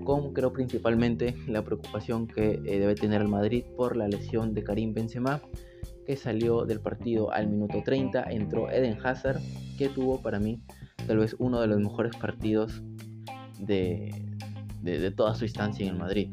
Con 0.05 0.33
creo 0.33 0.53
principalmente 0.53 1.37
la 1.47 1.63
preocupación 1.63 2.27
que 2.27 2.55
eh, 2.55 2.81
debe 2.81 2.97
tener 2.97 3.21
el 3.21 3.29
Madrid 3.29 3.65
por 3.77 3.97
la 3.97 4.09
lesión 4.09 4.55
de 4.55 4.65
Karim 4.65 4.95
Benzema, 4.95 5.41
que 6.07 6.17
salió 6.17 6.65
del 6.65 6.81
partido 6.81 7.33
al 7.33 7.49
minuto 7.49 7.83
30, 7.85 8.25
entró 8.31 8.71
Eden 8.71 8.99
Hazard, 9.05 9.41
que 9.79 9.89
tuvo 9.89 10.21
para 10.21 10.39
mí 10.39 10.61
tal 11.07 11.19
vez 11.19 11.35
uno 11.39 11.61
de 11.61 11.67
los 11.67 11.81
mejores 11.81 12.17
partidos 12.17 12.83
de, 13.59 14.13
de 14.83 15.11
toda 15.11 15.35
su 15.35 15.45
instancia 15.45 15.87
en 15.87 15.93
el 15.93 15.99
Madrid. 15.99 16.31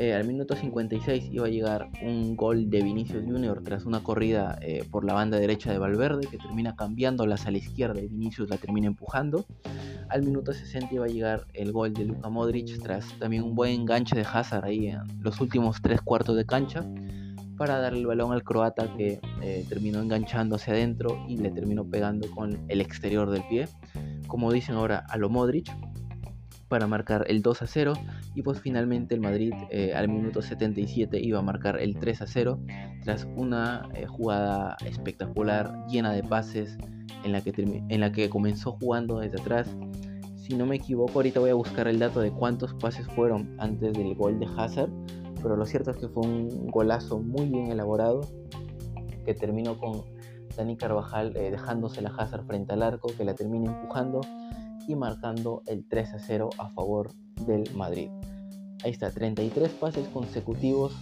Eh, 0.00 0.14
al 0.14 0.24
minuto 0.24 0.54
56 0.54 1.28
iba 1.32 1.46
a 1.46 1.50
llegar 1.50 1.90
un 2.04 2.36
gol 2.36 2.70
de 2.70 2.84
Vinicius 2.84 3.24
Junior 3.24 3.60
tras 3.64 3.84
una 3.84 4.00
corrida 4.00 4.56
eh, 4.62 4.84
por 4.88 5.04
la 5.04 5.12
banda 5.12 5.40
derecha 5.40 5.72
de 5.72 5.78
Valverde 5.78 6.28
que 6.28 6.38
termina 6.38 6.76
cambiándolas 6.76 7.46
a 7.46 7.50
la 7.50 7.58
izquierda 7.58 8.00
y 8.00 8.06
Vinicius 8.06 8.48
la 8.48 8.58
termina 8.58 8.86
empujando. 8.86 9.44
Al 10.08 10.22
minuto 10.22 10.52
60 10.52 10.94
iba 10.94 11.06
a 11.06 11.08
llegar 11.08 11.46
el 11.52 11.72
gol 11.72 11.94
de 11.94 12.04
Luka 12.04 12.28
Modric 12.28 12.80
tras 12.80 13.12
también 13.18 13.42
un 13.42 13.56
buen 13.56 13.72
enganche 13.72 14.14
de 14.14 14.22
Hazard 14.22 14.66
ahí 14.66 14.86
en 14.86 15.00
los 15.20 15.40
últimos 15.40 15.82
tres 15.82 16.00
cuartos 16.00 16.36
de 16.36 16.46
cancha 16.46 16.86
para 17.58 17.78
darle 17.78 18.00
el 18.00 18.06
balón 18.06 18.32
al 18.32 18.44
croata 18.44 18.94
que 18.96 19.20
eh, 19.42 19.66
terminó 19.68 20.00
enganchándose 20.00 20.70
adentro 20.70 21.24
y 21.28 21.36
le 21.36 21.50
terminó 21.50 21.84
pegando 21.84 22.30
con 22.30 22.64
el 22.68 22.80
exterior 22.80 23.28
del 23.30 23.42
pie. 23.48 23.68
Como 24.28 24.52
dicen 24.52 24.76
ahora 24.76 25.04
a 25.08 25.16
lo 25.18 25.28
Modric, 25.28 25.68
para 26.68 26.86
marcar 26.86 27.24
el 27.28 27.42
2 27.42 27.62
a 27.62 27.66
0 27.66 27.92
y 28.34 28.42
pues 28.42 28.60
finalmente 28.60 29.14
el 29.14 29.20
Madrid 29.20 29.52
eh, 29.70 29.94
al 29.94 30.08
minuto 30.08 30.42
77 30.42 31.18
iba 31.20 31.38
a 31.38 31.42
marcar 31.42 31.80
el 31.80 31.98
3 31.98 32.22
a 32.22 32.26
0 32.26 32.60
tras 33.02 33.26
una 33.36 33.88
eh, 33.94 34.06
jugada 34.06 34.76
espectacular 34.84 35.86
llena 35.88 36.12
de 36.12 36.22
pases 36.22 36.76
en 37.24 37.32
la, 37.32 37.40
que 37.40 37.52
en 37.56 38.00
la 38.00 38.12
que 38.12 38.28
comenzó 38.28 38.72
jugando 38.72 39.18
desde 39.18 39.40
atrás. 39.40 39.76
Si 40.36 40.54
no 40.54 40.66
me 40.66 40.76
equivoco, 40.76 41.12
ahorita 41.16 41.40
voy 41.40 41.50
a 41.50 41.54
buscar 41.54 41.88
el 41.88 41.98
dato 41.98 42.20
de 42.20 42.30
cuántos 42.30 42.72
pases 42.74 43.06
fueron 43.08 43.54
antes 43.58 43.92
del 43.92 44.14
gol 44.14 44.38
de 44.38 44.46
Hazard, 44.56 44.90
pero 45.42 45.56
lo 45.56 45.66
cierto 45.66 45.90
es 45.90 45.96
que 45.96 46.08
fue 46.08 46.26
un 46.26 46.66
golazo 46.68 47.18
muy 47.18 47.46
bien 47.46 47.70
elaborado 47.70 48.22
que 49.24 49.34
terminó 49.34 49.78
con 49.78 50.04
Dani 50.56 50.76
Carvajal 50.76 51.36
eh, 51.36 51.50
dejándose 51.50 52.02
la 52.02 52.10
Hazard 52.10 52.46
frente 52.46 52.72
al 52.72 52.82
arco, 52.82 53.12
que 53.16 53.24
la 53.24 53.34
termina 53.34 53.72
empujando 53.72 54.20
y 54.86 54.96
marcando 54.96 55.62
el 55.66 55.86
3 55.86 56.14
a 56.14 56.18
0 56.18 56.50
a 56.58 56.70
favor 56.70 57.10
del 57.46 57.64
Madrid. 57.74 58.10
Ahí 58.84 58.90
está, 58.90 59.10
33 59.10 59.70
pases 59.72 60.08
consecutivos 60.08 60.96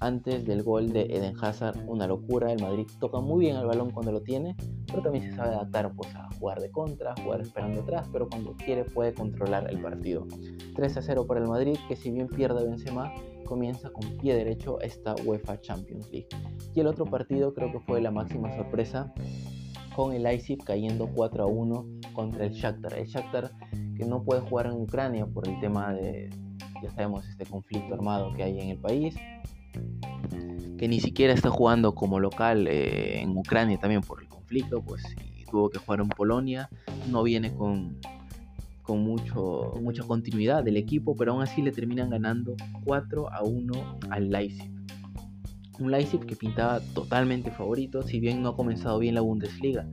antes 0.00 0.44
del 0.44 0.62
gol 0.62 0.92
de 0.92 1.02
Eden 1.02 1.34
Hazard, 1.40 1.76
una 1.86 2.06
locura. 2.06 2.52
El 2.52 2.62
Madrid 2.62 2.86
toca 3.00 3.20
muy 3.20 3.40
bien 3.46 3.56
el 3.56 3.66
balón 3.66 3.90
cuando 3.90 4.12
lo 4.12 4.22
tiene, 4.22 4.56
pero 4.86 5.02
también 5.02 5.30
se 5.30 5.36
sabe 5.36 5.54
adaptar 5.54 5.92
pues, 5.94 6.14
a 6.14 6.28
jugar 6.38 6.60
de 6.60 6.70
contra, 6.70 7.14
jugar 7.22 7.40
esperando 7.40 7.80
atrás, 7.80 8.08
pero 8.12 8.28
cuando 8.28 8.54
quiere 8.56 8.84
puede 8.84 9.14
controlar 9.14 9.70
el 9.70 9.80
partido. 9.80 10.26
3 10.74 10.96
a 10.96 11.02
0 11.02 11.26
para 11.26 11.40
el 11.40 11.48
Madrid, 11.48 11.76
que 11.88 11.96
si 11.96 12.10
bien 12.10 12.28
pierde 12.28 12.64
Benzema, 12.64 13.12
comienza 13.46 13.90
con 13.90 14.18
pie 14.18 14.34
derecho 14.34 14.80
esta 14.80 15.14
UEFA 15.24 15.60
Champions 15.60 16.10
League. 16.10 16.28
Y 16.74 16.80
el 16.80 16.86
otro 16.86 17.06
partido 17.06 17.54
creo 17.54 17.72
que 17.72 17.80
fue 17.80 18.00
la 18.00 18.10
máxima 18.10 18.54
sorpresa 18.54 19.12
con 19.94 20.12
el 20.12 20.24
Leipzig 20.24 20.58
cayendo 20.62 21.08
4 21.14 21.44
a 21.44 21.46
1 21.46 21.86
contra 22.12 22.44
el 22.44 22.52
Shakhtar. 22.52 22.98
El 22.98 23.06
Shakhtar 23.06 23.52
que 23.96 24.04
no 24.04 24.22
puede 24.22 24.42
jugar 24.42 24.66
en 24.66 24.72
Ucrania 24.72 25.26
por 25.26 25.48
el 25.48 25.58
tema 25.60 25.94
de, 25.94 26.28
ya 26.82 26.90
sabemos, 26.90 27.26
este 27.26 27.46
conflicto 27.46 27.94
armado 27.94 28.32
que 28.34 28.42
hay 28.42 28.60
en 28.60 28.70
el 28.70 28.78
país. 28.78 29.16
Que 30.76 30.88
ni 30.88 31.00
siquiera 31.00 31.32
está 31.32 31.48
jugando 31.48 31.94
como 31.94 32.20
local 32.20 32.66
eh, 32.68 33.22
en 33.22 33.36
Ucrania 33.36 33.78
también 33.78 34.02
por 34.02 34.20
el 34.20 34.28
conflicto, 34.28 34.82
pues 34.82 35.02
tuvo 35.50 35.70
que 35.70 35.78
jugar 35.78 36.00
en 36.00 36.08
Polonia. 36.08 36.68
No 37.10 37.22
viene 37.22 37.54
con, 37.54 37.98
con 38.86 39.00
mucho, 39.00 39.74
mucha 39.82 40.04
continuidad 40.04 40.62
del 40.62 40.76
equipo, 40.76 41.16
pero 41.16 41.32
aún 41.32 41.42
así 41.42 41.60
le 41.60 41.72
terminan 41.72 42.08
ganando 42.08 42.54
4 42.84 43.32
a 43.32 43.42
1 43.42 43.98
al 44.10 44.30
Leipzig. 44.30 44.70
Un 45.80 45.90
Leipzig 45.90 46.20
que 46.20 46.36
pintaba 46.36 46.80
totalmente 46.94 47.50
favorito, 47.50 48.02
si 48.02 48.20
bien 48.20 48.42
no 48.42 48.50
ha 48.50 48.56
comenzado 48.56 48.98
bien 49.00 49.16
la 49.16 49.20
Bundesliga. 49.22 49.86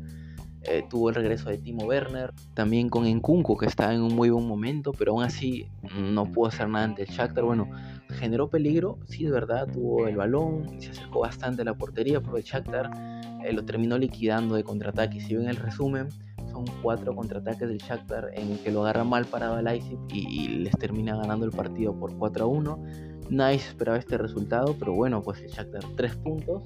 Eh, 0.65 0.85
tuvo 0.89 1.09
el 1.09 1.15
regreso 1.15 1.49
de 1.49 1.57
Timo 1.57 1.85
Werner, 1.85 2.31
también 2.53 2.87
con 2.87 3.05
Enkunku 3.05 3.57
que 3.57 3.65
estaba 3.65 3.93
en 3.93 4.01
un 4.01 4.15
muy 4.15 4.29
buen 4.29 4.47
momento, 4.47 4.93
pero 4.93 5.11
aún 5.11 5.23
así 5.23 5.65
no 5.93 6.31
pudo 6.31 6.47
hacer 6.47 6.69
nada 6.69 6.85
ante 6.85 7.01
el 7.01 7.09
Shakhtar. 7.09 7.43
Bueno, 7.43 7.69
generó 8.09 8.49
peligro, 8.49 8.99
sí, 9.07 9.25
de 9.25 9.31
verdad, 9.31 9.67
tuvo 9.67 10.07
el 10.07 10.15
balón, 10.15 10.79
se 10.79 10.91
acercó 10.91 11.21
bastante 11.21 11.63
a 11.63 11.65
la 11.65 11.73
portería, 11.73 12.21
pero 12.21 12.37
el 12.37 12.43
Shakhtar 12.43 12.91
eh, 13.43 13.51
lo 13.51 13.65
terminó 13.65 13.97
liquidando 13.97 14.55
de 14.55 14.63
contraataque. 14.63 15.19
Si 15.19 15.35
ven 15.35 15.49
el 15.49 15.57
resumen, 15.57 16.07
son 16.53 16.65
cuatro 16.81 17.15
contraataques 17.15 17.67
del 17.67 17.79
Shakhtar 17.79 18.29
en 18.35 18.57
que 18.59 18.71
lo 18.71 18.83
agarra 18.83 19.03
mal 19.03 19.25
parado 19.25 19.55
al 19.55 19.65
Leipzig 19.65 19.97
y, 20.13 20.47
les 20.47 20.73
termina 20.77 21.17
ganando 21.17 21.45
el 21.45 21.51
partido 21.51 21.93
por 21.99 22.15
4 22.17 22.45
a 22.45 22.47
1 22.47 22.79
Nice 23.29 23.69
esperaba 23.69 23.97
este 23.97 24.17
resultado, 24.17 24.75
pero 24.77 24.93
bueno, 24.93 25.21
pues 25.21 25.41
el 25.41 25.47
Shakhtar 25.49 25.83
3 25.95 26.15
puntos. 26.17 26.63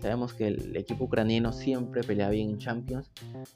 Sabemos 0.00 0.34
que 0.34 0.48
el 0.48 0.76
equipo 0.76 1.04
ucraniano 1.04 1.52
siempre 1.52 2.02
pelea 2.02 2.28
bien 2.28 2.50
en 2.50 2.58
Champions. 2.58 3.10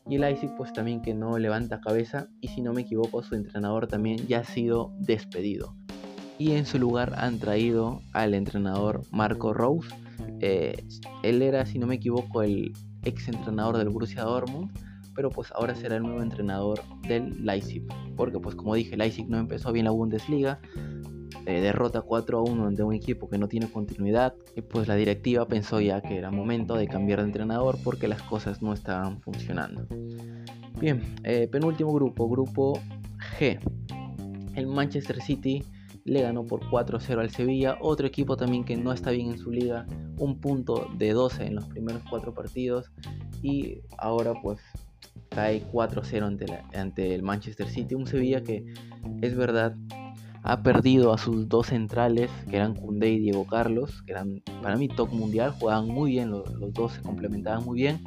Y 0.09 0.15
el 0.15 0.21
Leipzig 0.21 0.51
pues 0.57 0.73
también 0.73 1.03
que 1.03 1.13
no 1.13 1.39
levanta 1.39 1.81
cabeza. 1.81 2.29
Y 2.41 2.49
si 2.49 2.63
no 2.63 2.73
me 2.73 2.83
equivoco, 2.83 3.23
su 3.23 3.35
entrenador 3.35 3.89
también 3.89 4.19
ya 4.29 4.41
ha 4.41 4.45
sido 4.45 4.93
despedido. 5.01 5.75
Y 6.39 6.53
en 6.53 6.67
su 6.67 6.79
lugar 6.79 7.15
han 7.19 7.39
traído 7.39 8.01
al 8.13 8.33
entrenador 8.33 9.03
Marco 9.11 9.53
Rose. 9.53 9.89
Eh, 10.41 10.85
él 11.23 11.43
era, 11.43 11.67
si 11.67 11.79
no 11.79 11.87
me 11.87 11.97
equivoco, 11.97 12.43
el 12.43 12.73
ex 13.03 13.29
entrenador 13.29 13.77
del 13.77 13.89
Borussia 13.89 14.23
Dortmund. 14.23 14.71
Pero 15.17 15.31
pues 15.31 15.51
ahora 15.53 15.75
será 15.75 15.97
el 15.97 16.03
nuevo 16.03 16.23
entrenador 16.23 16.81
del 17.09 17.45
Leipzig. 17.45 17.83
Porque 18.17 18.39
pues 18.39 18.55
como 18.55 18.75
dije, 18.75 18.97
Leipzig 18.97 19.29
no 19.29 19.39
empezó 19.39 19.73
bien 19.73 19.87
la 19.87 19.91
Bundesliga 19.91 20.61
eh, 21.47 21.61
derrota 21.61 22.01
4 22.01 22.39
a 22.39 22.43
1 22.43 22.67
ante 22.67 22.83
un 22.83 22.93
equipo 22.93 23.29
que 23.29 23.39
no 23.39 23.47
tiene 23.47 23.71
continuidad 23.71 24.35
y 24.57 24.63
pues 24.63 24.89
la 24.89 24.97
directiva 24.97 25.47
pensó 25.47 25.81
ya 25.81 26.01
que 26.01 26.19
era 26.19 26.33
momento 26.33 26.75
de 26.75 26.89
cambiar 26.89 27.21
de 27.21 27.27
entrenador 27.27 27.79
porque 27.85 28.09
las 28.09 28.21
cosas 28.23 28.63
no 28.63 28.73
estaban 28.73 29.21
funcionando. 29.21 29.87
Bien, 30.81 31.01
eh, 31.23 31.47
penúltimo 31.47 31.93
grupo, 31.93 32.29
grupo 32.29 32.81
G. 33.39 33.61
El 34.57 34.67
Manchester 34.67 35.23
City 35.23 35.63
le 36.05 36.23
ganó 36.23 36.45
por 36.45 36.69
4-0 36.69 37.21
al 37.21 37.31
Sevilla, 37.31 37.79
otro 37.81 38.09
equipo 38.09 38.37
también 38.37 38.65
que 38.65 38.77
no 38.77 38.93
está 38.93 39.13
bien 39.13 39.31
en 39.31 39.39
su 39.39 39.53
liga, 39.53 39.87
un 40.19 40.41
punto 40.41 40.89
de 40.97 41.13
12 41.13 41.47
en 41.47 41.55
los 41.55 41.67
primeros 41.67 42.03
4 42.11 42.35
partidos 42.35 42.91
y 43.43 43.83
ahora 43.99 44.35
pues 44.43 44.59
cae 45.37 45.63
4-0 45.71 46.27
ante, 46.27 46.47
ante 46.75 47.15
el 47.15 47.23
Manchester 47.23 47.69
City, 47.69 47.95
un 47.95 48.07
Sevilla 48.07 48.43
que 48.43 48.65
es 49.21 49.37
verdad 49.37 49.77
ha 50.43 50.63
perdido 50.63 51.13
a 51.13 51.19
sus 51.19 51.47
dos 51.49 51.67
centrales, 51.67 52.31
que 52.49 52.57
eran 52.57 52.75
Koundé 52.75 53.11
y 53.11 53.19
Diego 53.19 53.47
Carlos, 53.47 54.03
que 54.03 54.13
eran 54.13 54.43
para 54.63 54.77
mí 54.77 54.89
top 54.89 55.13
mundial, 55.13 55.51
jugaban 55.51 55.89
muy 55.89 56.13
bien, 56.13 56.31
los, 56.31 56.45
dos 56.73 56.93
se 56.93 57.03
complementaban 57.03 57.65
muy 57.65 57.77
bien, 57.77 58.01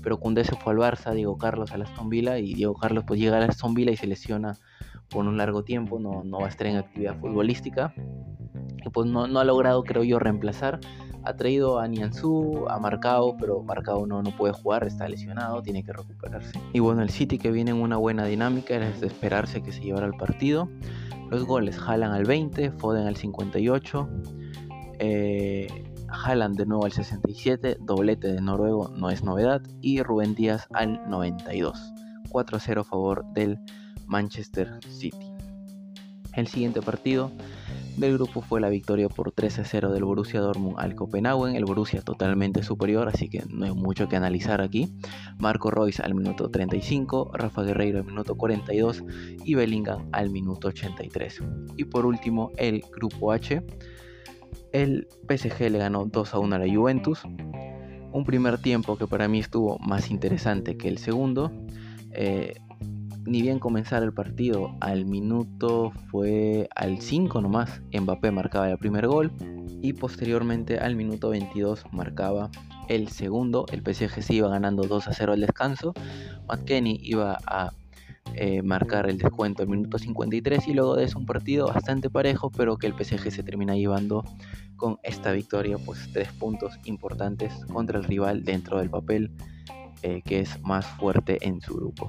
pero 0.00 0.20
Koundé 0.20 0.44
se 0.44 0.54
fue 0.54 0.74
al 0.74 0.78
Barça, 0.78 1.12
Diego 1.12 1.36
Carlos 1.38 1.72
a 1.72 1.76
Aston 1.76 2.08
Villa 2.08 2.38
y 2.38 2.54
Diego 2.54 2.74
Carlos 2.74 3.02
pues 3.04 3.18
llega 3.18 3.38
a 3.38 3.44
Aston 3.44 3.74
Villa 3.74 3.90
y 3.90 3.96
se 3.96 4.06
lesiona 4.06 4.56
por 5.10 5.26
un 5.26 5.36
largo 5.38 5.64
tiempo, 5.64 5.98
no, 5.98 6.22
no 6.22 6.38
va 6.38 6.46
a 6.46 6.50
estar 6.50 6.68
en 6.68 6.76
actividad 6.76 7.18
futbolística. 7.18 7.92
Y 8.84 8.88
pues 8.90 9.08
no, 9.08 9.26
no 9.26 9.40
ha 9.40 9.44
logrado, 9.44 9.82
creo 9.82 10.04
yo, 10.04 10.20
reemplazar 10.20 10.78
ha 11.26 11.34
traído 11.34 11.80
a 11.80 11.88
Nianzú, 11.88 12.66
ha 12.68 12.78
Marcao, 12.78 13.36
pero 13.36 13.60
Marcao 13.62 14.06
no, 14.06 14.22
no 14.22 14.30
puede 14.36 14.52
jugar, 14.52 14.86
está 14.86 15.08
lesionado, 15.08 15.60
tiene 15.60 15.82
que 15.82 15.92
recuperarse. 15.92 16.52
Y 16.72 16.78
bueno, 16.78 17.02
el 17.02 17.10
City 17.10 17.36
que 17.36 17.50
viene 17.50 17.72
en 17.72 17.78
una 17.78 17.96
buena 17.96 18.24
dinámica, 18.24 18.76
es 18.76 19.00
de 19.00 19.08
esperarse 19.08 19.60
que 19.60 19.72
se 19.72 19.80
llevara 19.80 20.06
el 20.06 20.14
partido. 20.14 20.68
Los 21.30 21.44
goles, 21.44 21.78
jalan 21.78 22.12
al 22.12 22.24
20, 22.24 22.70
Foden 22.72 23.08
al 23.08 23.16
58, 23.16 24.08
eh, 25.00 25.66
de 26.52 26.66
nuevo 26.66 26.84
al 26.84 26.92
67, 26.92 27.78
doblete 27.80 28.28
de 28.28 28.40
Noruego 28.40 28.88
no 28.96 29.10
es 29.10 29.24
novedad, 29.24 29.62
y 29.80 30.02
Rubén 30.02 30.36
Díaz 30.36 30.68
al 30.72 31.08
92. 31.10 31.92
4-0 32.30 32.80
a 32.80 32.84
favor 32.84 33.24
del 33.32 33.58
Manchester 34.06 34.78
City. 34.88 35.32
El 36.34 36.46
siguiente 36.46 36.82
partido 36.82 37.32
del 37.96 38.14
grupo 38.14 38.42
fue 38.42 38.60
la 38.60 38.68
victoria 38.68 39.08
por 39.08 39.32
3 39.32 39.60
a 39.60 39.64
0 39.64 39.92
del 39.92 40.04
Borussia 40.04 40.40
Dortmund 40.40 40.76
al 40.78 40.94
Copenhagen. 40.94 41.56
El 41.56 41.64
Borussia 41.64 42.02
totalmente 42.02 42.62
superior, 42.62 43.08
así 43.08 43.28
que 43.28 43.42
no 43.48 43.64
hay 43.64 43.72
mucho 43.72 44.08
que 44.08 44.16
analizar 44.16 44.60
aquí. 44.60 44.92
Marco 45.38 45.70
Royce 45.70 46.02
al 46.02 46.14
minuto 46.14 46.50
35, 46.50 47.30
Rafa 47.34 47.62
Guerreiro 47.62 47.98
al 47.98 48.04
minuto 48.04 48.36
42 48.36 49.02
y 49.44 49.54
Bellingham 49.54 50.08
al 50.12 50.30
minuto 50.30 50.68
83. 50.68 51.42
Y 51.76 51.84
por 51.84 52.06
último, 52.06 52.52
el 52.56 52.84
grupo 52.94 53.32
H. 53.32 53.62
El 54.72 55.08
PSG 55.28 55.70
le 55.70 55.78
ganó 55.78 56.04
2 56.04 56.34
a 56.34 56.38
1 56.38 56.56
a 56.56 56.58
la 56.58 56.72
Juventus. 56.72 57.22
Un 57.24 58.24
primer 58.24 58.58
tiempo 58.58 58.96
que 58.96 59.06
para 59.06 59.28
mí 59.28 59.40
estuvo 59.40 59.78
más 59.78 60.10
interesante 60.10 60.76
que 60.76 60.88
el 60.88 60.98
segundo. 60.98 61.50
Eh, 62.12 62.54
ni 63.26 63.42
bien 63.42 63.58
comenzar 63.58 64.02
el 64.02 64.12
partido, 64.12 64.76
al 64.80 65.04
minuto 65.04 65.92
fue 66.10 66.68
al 66.74 67.00
5 67.00 67.40
nomás, 67.40 67.82
Mbappé 67.92 68.30
marcaba 68.30 68.70
el 68.70 68.78
primer 68.78 69.06
gol 69.06 69.32
y 69.82 69.92
posteriormente 69.92 70.78
al 70.78 70.96
minuto 70.96 71.30
22 71.30 71.84
marcaba 71.92 72.50
el 72.88 73.08
segundo. 73.08 73.66
El 73.70 73.82
PSG 73.82 74.22
se 74.22 74.34
iba 74.34 74.48
ganando 74.48 74.84
2 74.84 75.08
a 75.08 75.12
0 75.12 75.32
al 75.32 75.40
descanso. 75.40 75.92
McKenny 76.48 76.98
iba 77.02 77.38
a 77.46 77.72
eh, 78.34 78.62
marcar 78.62 79.08
el 79.08 79.18
descuento 79.18 79.62
al 79.62 79.68
minuto 79.68 79.98
53 79.98 80.68
y 80.68 80.74
luego 80.74 80.96
de 80.96 81.04
eso 81.04 81.18
un 81.18 81.26
partido 81.26 81.66
bastante 81.66 82.10
parejo, 82.10 82.50
pero 82.50 82.76
que 82.76 82.86
el 82.86 82.94
PSG 82.94 83.30
se 83.30 83.42
termina 83.42 83.76
llevando 83.76 84.24
con 84.76 84.98
esta 85.02 85.32
victoria, 85.32 85.78
pues 85.78 86.10
tres 86.12 86.32
puntos 86.32 86.78
importantes 86.84 87.52
contra 87.72 87.98
el 87.98 88.04
rival 88.04 88.44
dentro 88.44 88.78
del 88.78 88.90
papel 88.90 89.30
eh, 90.02 90.22
que 90.24 90.40
es 90.40 90.60
más 90.62 90.86
fuerte 90.86 91.38
en 91.46 91.60
su 91.60 91.74
grupo. 91.74 92.08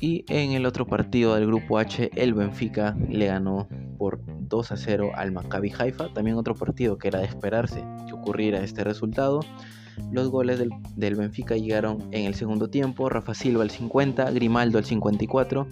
Y 0.00 0.24
en 0.28 0.52
el 0.52 0.64
otro 0.64 0.86
partido 0.86 1.34
del 1.34 1.46
grupo 1.46 1.78
H, 1.78 2.10
el 2.14 2.34
Benfica 2.34 2.96
le 3.08 3.26
ganó 3.26 3.68
por 3.98 4.20
2 4.26 4.72
a 4.72 4.76
0 4.76 5.10
al 5.14 5.32
Maccabi 5.32 5.72
Haifa. 5.76 6.12
También 6.12 6.36
otro 6.36 6.54
partido 6.54 6.98
que 6.98 7.08
era 7.08 7.18
de 7.18 7.26
esperarse 7.26 7.84
que 8.06 8.12
ocurriera 8.12 8.60
este 8.60 8.84
resultado. 8.84 9.40
Los 10.12 10.28
goles 10.30 10.58
del, 10.58 11.14
Benfica 11.16 11.56
llegaron 11.56 12.08
en 12.12 12.24
el 12.24 12.34
segundo 12.34 12.70
tiempo, 12.70 13.08
Rafa 13.08 13.34
Silva 13.34 13.62
al 13.62 13.70
50, 13.70 14.30
Grimaldo 14.30 14.78
al 14.78 14.84
54 14.84 15.66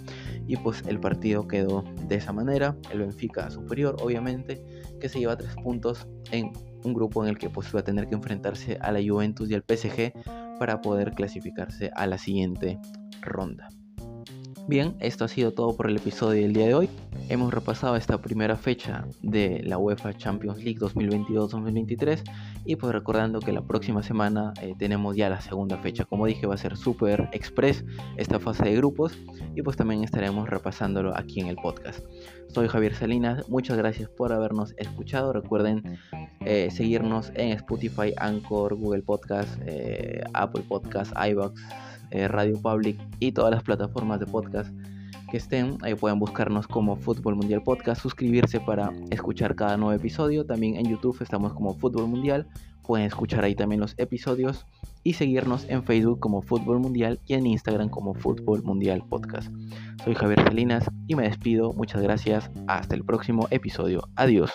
y 0.49 0.57
pues 0.57 0.83
el 0.87 0.99
partido 0.99 1.47
quedó 1.47 1.85
de 2.09 2.17
esa 2.17 2.33
manera, 2.33 2.77
el 2.93 3.01
Benfica 3.01 3.51
superior 3.51 3.97
obviamente, 4.03 4.63
que 5.01 5.09
se 5.09 5.21
lleva 5.21 5.37
tres 5.37 5.55
puntos 5.55 6.09
en 6.33 6.53
un 6.85 6.93
grupo 6.93 7.23
en 7.23 7.31
el 7.31 7.39
que 7.39 7.51
pues 7.51 7.75
a 7.75 7.83
tener 7.83 8.09
que 8.09 8.15
enfrentarse 8.15 8.79
a 8.81 8.93
la 8.93 9.01
Juventus 9.01 9.51
y 9.51 9.55
al 9.55 9.63
PSG 9.63 10.13
para 10.59 10.81
poder 10.81 11.13
clasificarse 11.13 11.91
a 11.95 12.07
la 12.07 12.19
siguiente 12.19 12.79
ronda. 13.23 13.69
Bien, 14.69 14.97
esto 14.99 15.25
ha 15.25 15.29
sido 15.29 15.53
todo 15.53 15.77
por 15.77 15.89
el 15.89 15.97
episodio 15.97 16.43
del 16.43 16.53
día 16.53 16.67
de 16.67 16.75
hoy. 16.75 16.89
Hemos 17.29 17.55
repasado 17.55 17.95
esta 17.95 18.19
primera 18.19 18.57
fecha 18.57 19.07
de 19.23 19.63
la 19.63 19.79
UEFA 19.79 20.15
Champions 20.15 20.59
League 20.59 20.81
2022-2023 20.81 22.25
y 22.65 22.75
pues 22.75 22.93
recordando 22.93 23.39
que 23.39 23.53
la 23.53 23.63
próxima 23.63 24.03
semana 24.03 24.53
eh, 24.61 24.75
tenemos 24.77 25.15
ya 25.15 25.29
la 25.29 25.41
segunda 25.41 25.79
fecha. 25.79 26.05
Como 26.05 26.27
dije 26.27 26.49
va 26.49 26.55
a 26.55 26.59
ser 26.59 26.77
super 26.77 27.29
express 27.33 27.85
esta 28.17 28.41
fase 28.41 28.65
de 28.65 28.75
grupos 28.75 29.17
y 29.55 29.63
pues 29.63 29.77
también 29.77 30.03
estaremos 30.03 30.49
repasándolo 30.49 31.17
aquí 31.17 31.39
en 31.39 31.47
el 31.47 31.57
podcast. 31.57 32.01
Soy 32.49 32.67
Javier 32.67 32.97
Salinas, 32.97 33.49
muchas 33.49 33.79
gracias 33.79 34.09
por 34.09 34.33
habernos 34.33 34.75
escuchado. 34.79 35.33
Recuerden 35.33 35.97
eh, 36.41 36.71
seguirnos 36.73 37.31
en 37.37 37.51
Spotify, 37.53 38.15
Anchor, 38.17 38.75
Google 38.75 39.03
Podcast, 39.03 39.61
eh, 39.65 40.25
Apple 40.33 40.65
Podcast, 40.69 41.13
iBox 41.31 41.63
eh, 42.11 42.29
Radio 42.29 42.61
Public 42.61 42.99
y 43.19 43.33
todas 43.33 43.51
las 43.51 43.63
plataformas 43.63 44.21
de 44.21 44.27
podcast 44.27 44.73
que 45.31 45.37
estén. 45.37 45.79
Ahí 45.83 45.95
pueden 45.95 46.19
buscarnos 46.19 46.67
como 46.67 46.97
Fútbol 46.97 47.37
Mundial 47.37 47.63
Podcast, 47.63 48.03
suscribirse 48.03 48.61
para 48.61 48.93
escuchar 49.11 49.55
cada 49.55 49.77
nuevo 49.77 49.93
episodio. 49.93 50.45
También 50.47 50.77
en 50.77 50.87
YouTube 50.89 51.21
estamos 51.21 51.53
como 51.53 51.75
Fútbol 51.75 52.09
Mundial. 52.09 52.47
Pueden 52.83 53.07
escuchar 53.07 53.45
ahí 53.45 53.55
también 53.55 53.81
los 53.81 53.95
episodios 53.99 54.65
y 55.03 55.15
seguirnos 55.15 55.69
en 55.69 55.83
Facebook 55.83 56.21
como 56.21 56.41
Fútbol 56.43 56.79
Mundial 56.79 57.19
y 57.27 57.35
en 57.35 57.47
Instagram 57.47 57.89
como 57.89 58.15
Fútbol 58.15 58.63
Mundial 58.63 59.03
Podcast. 59.09 59.53
Soy 60.05 60.15
Javier 60.15 60.43
Salinas 60.43 60.89
y 61.09 61.17
me 61.17 61.25
despido. 61.25 61.73
Muchas 61.73 62.03
gracias. 62.03 62.51
Hasta 62.69 62.95
el 62.95 63.05
próximo 63.05 63.49
episodio. 63.51 64.09
Adiós. 64.15 64.53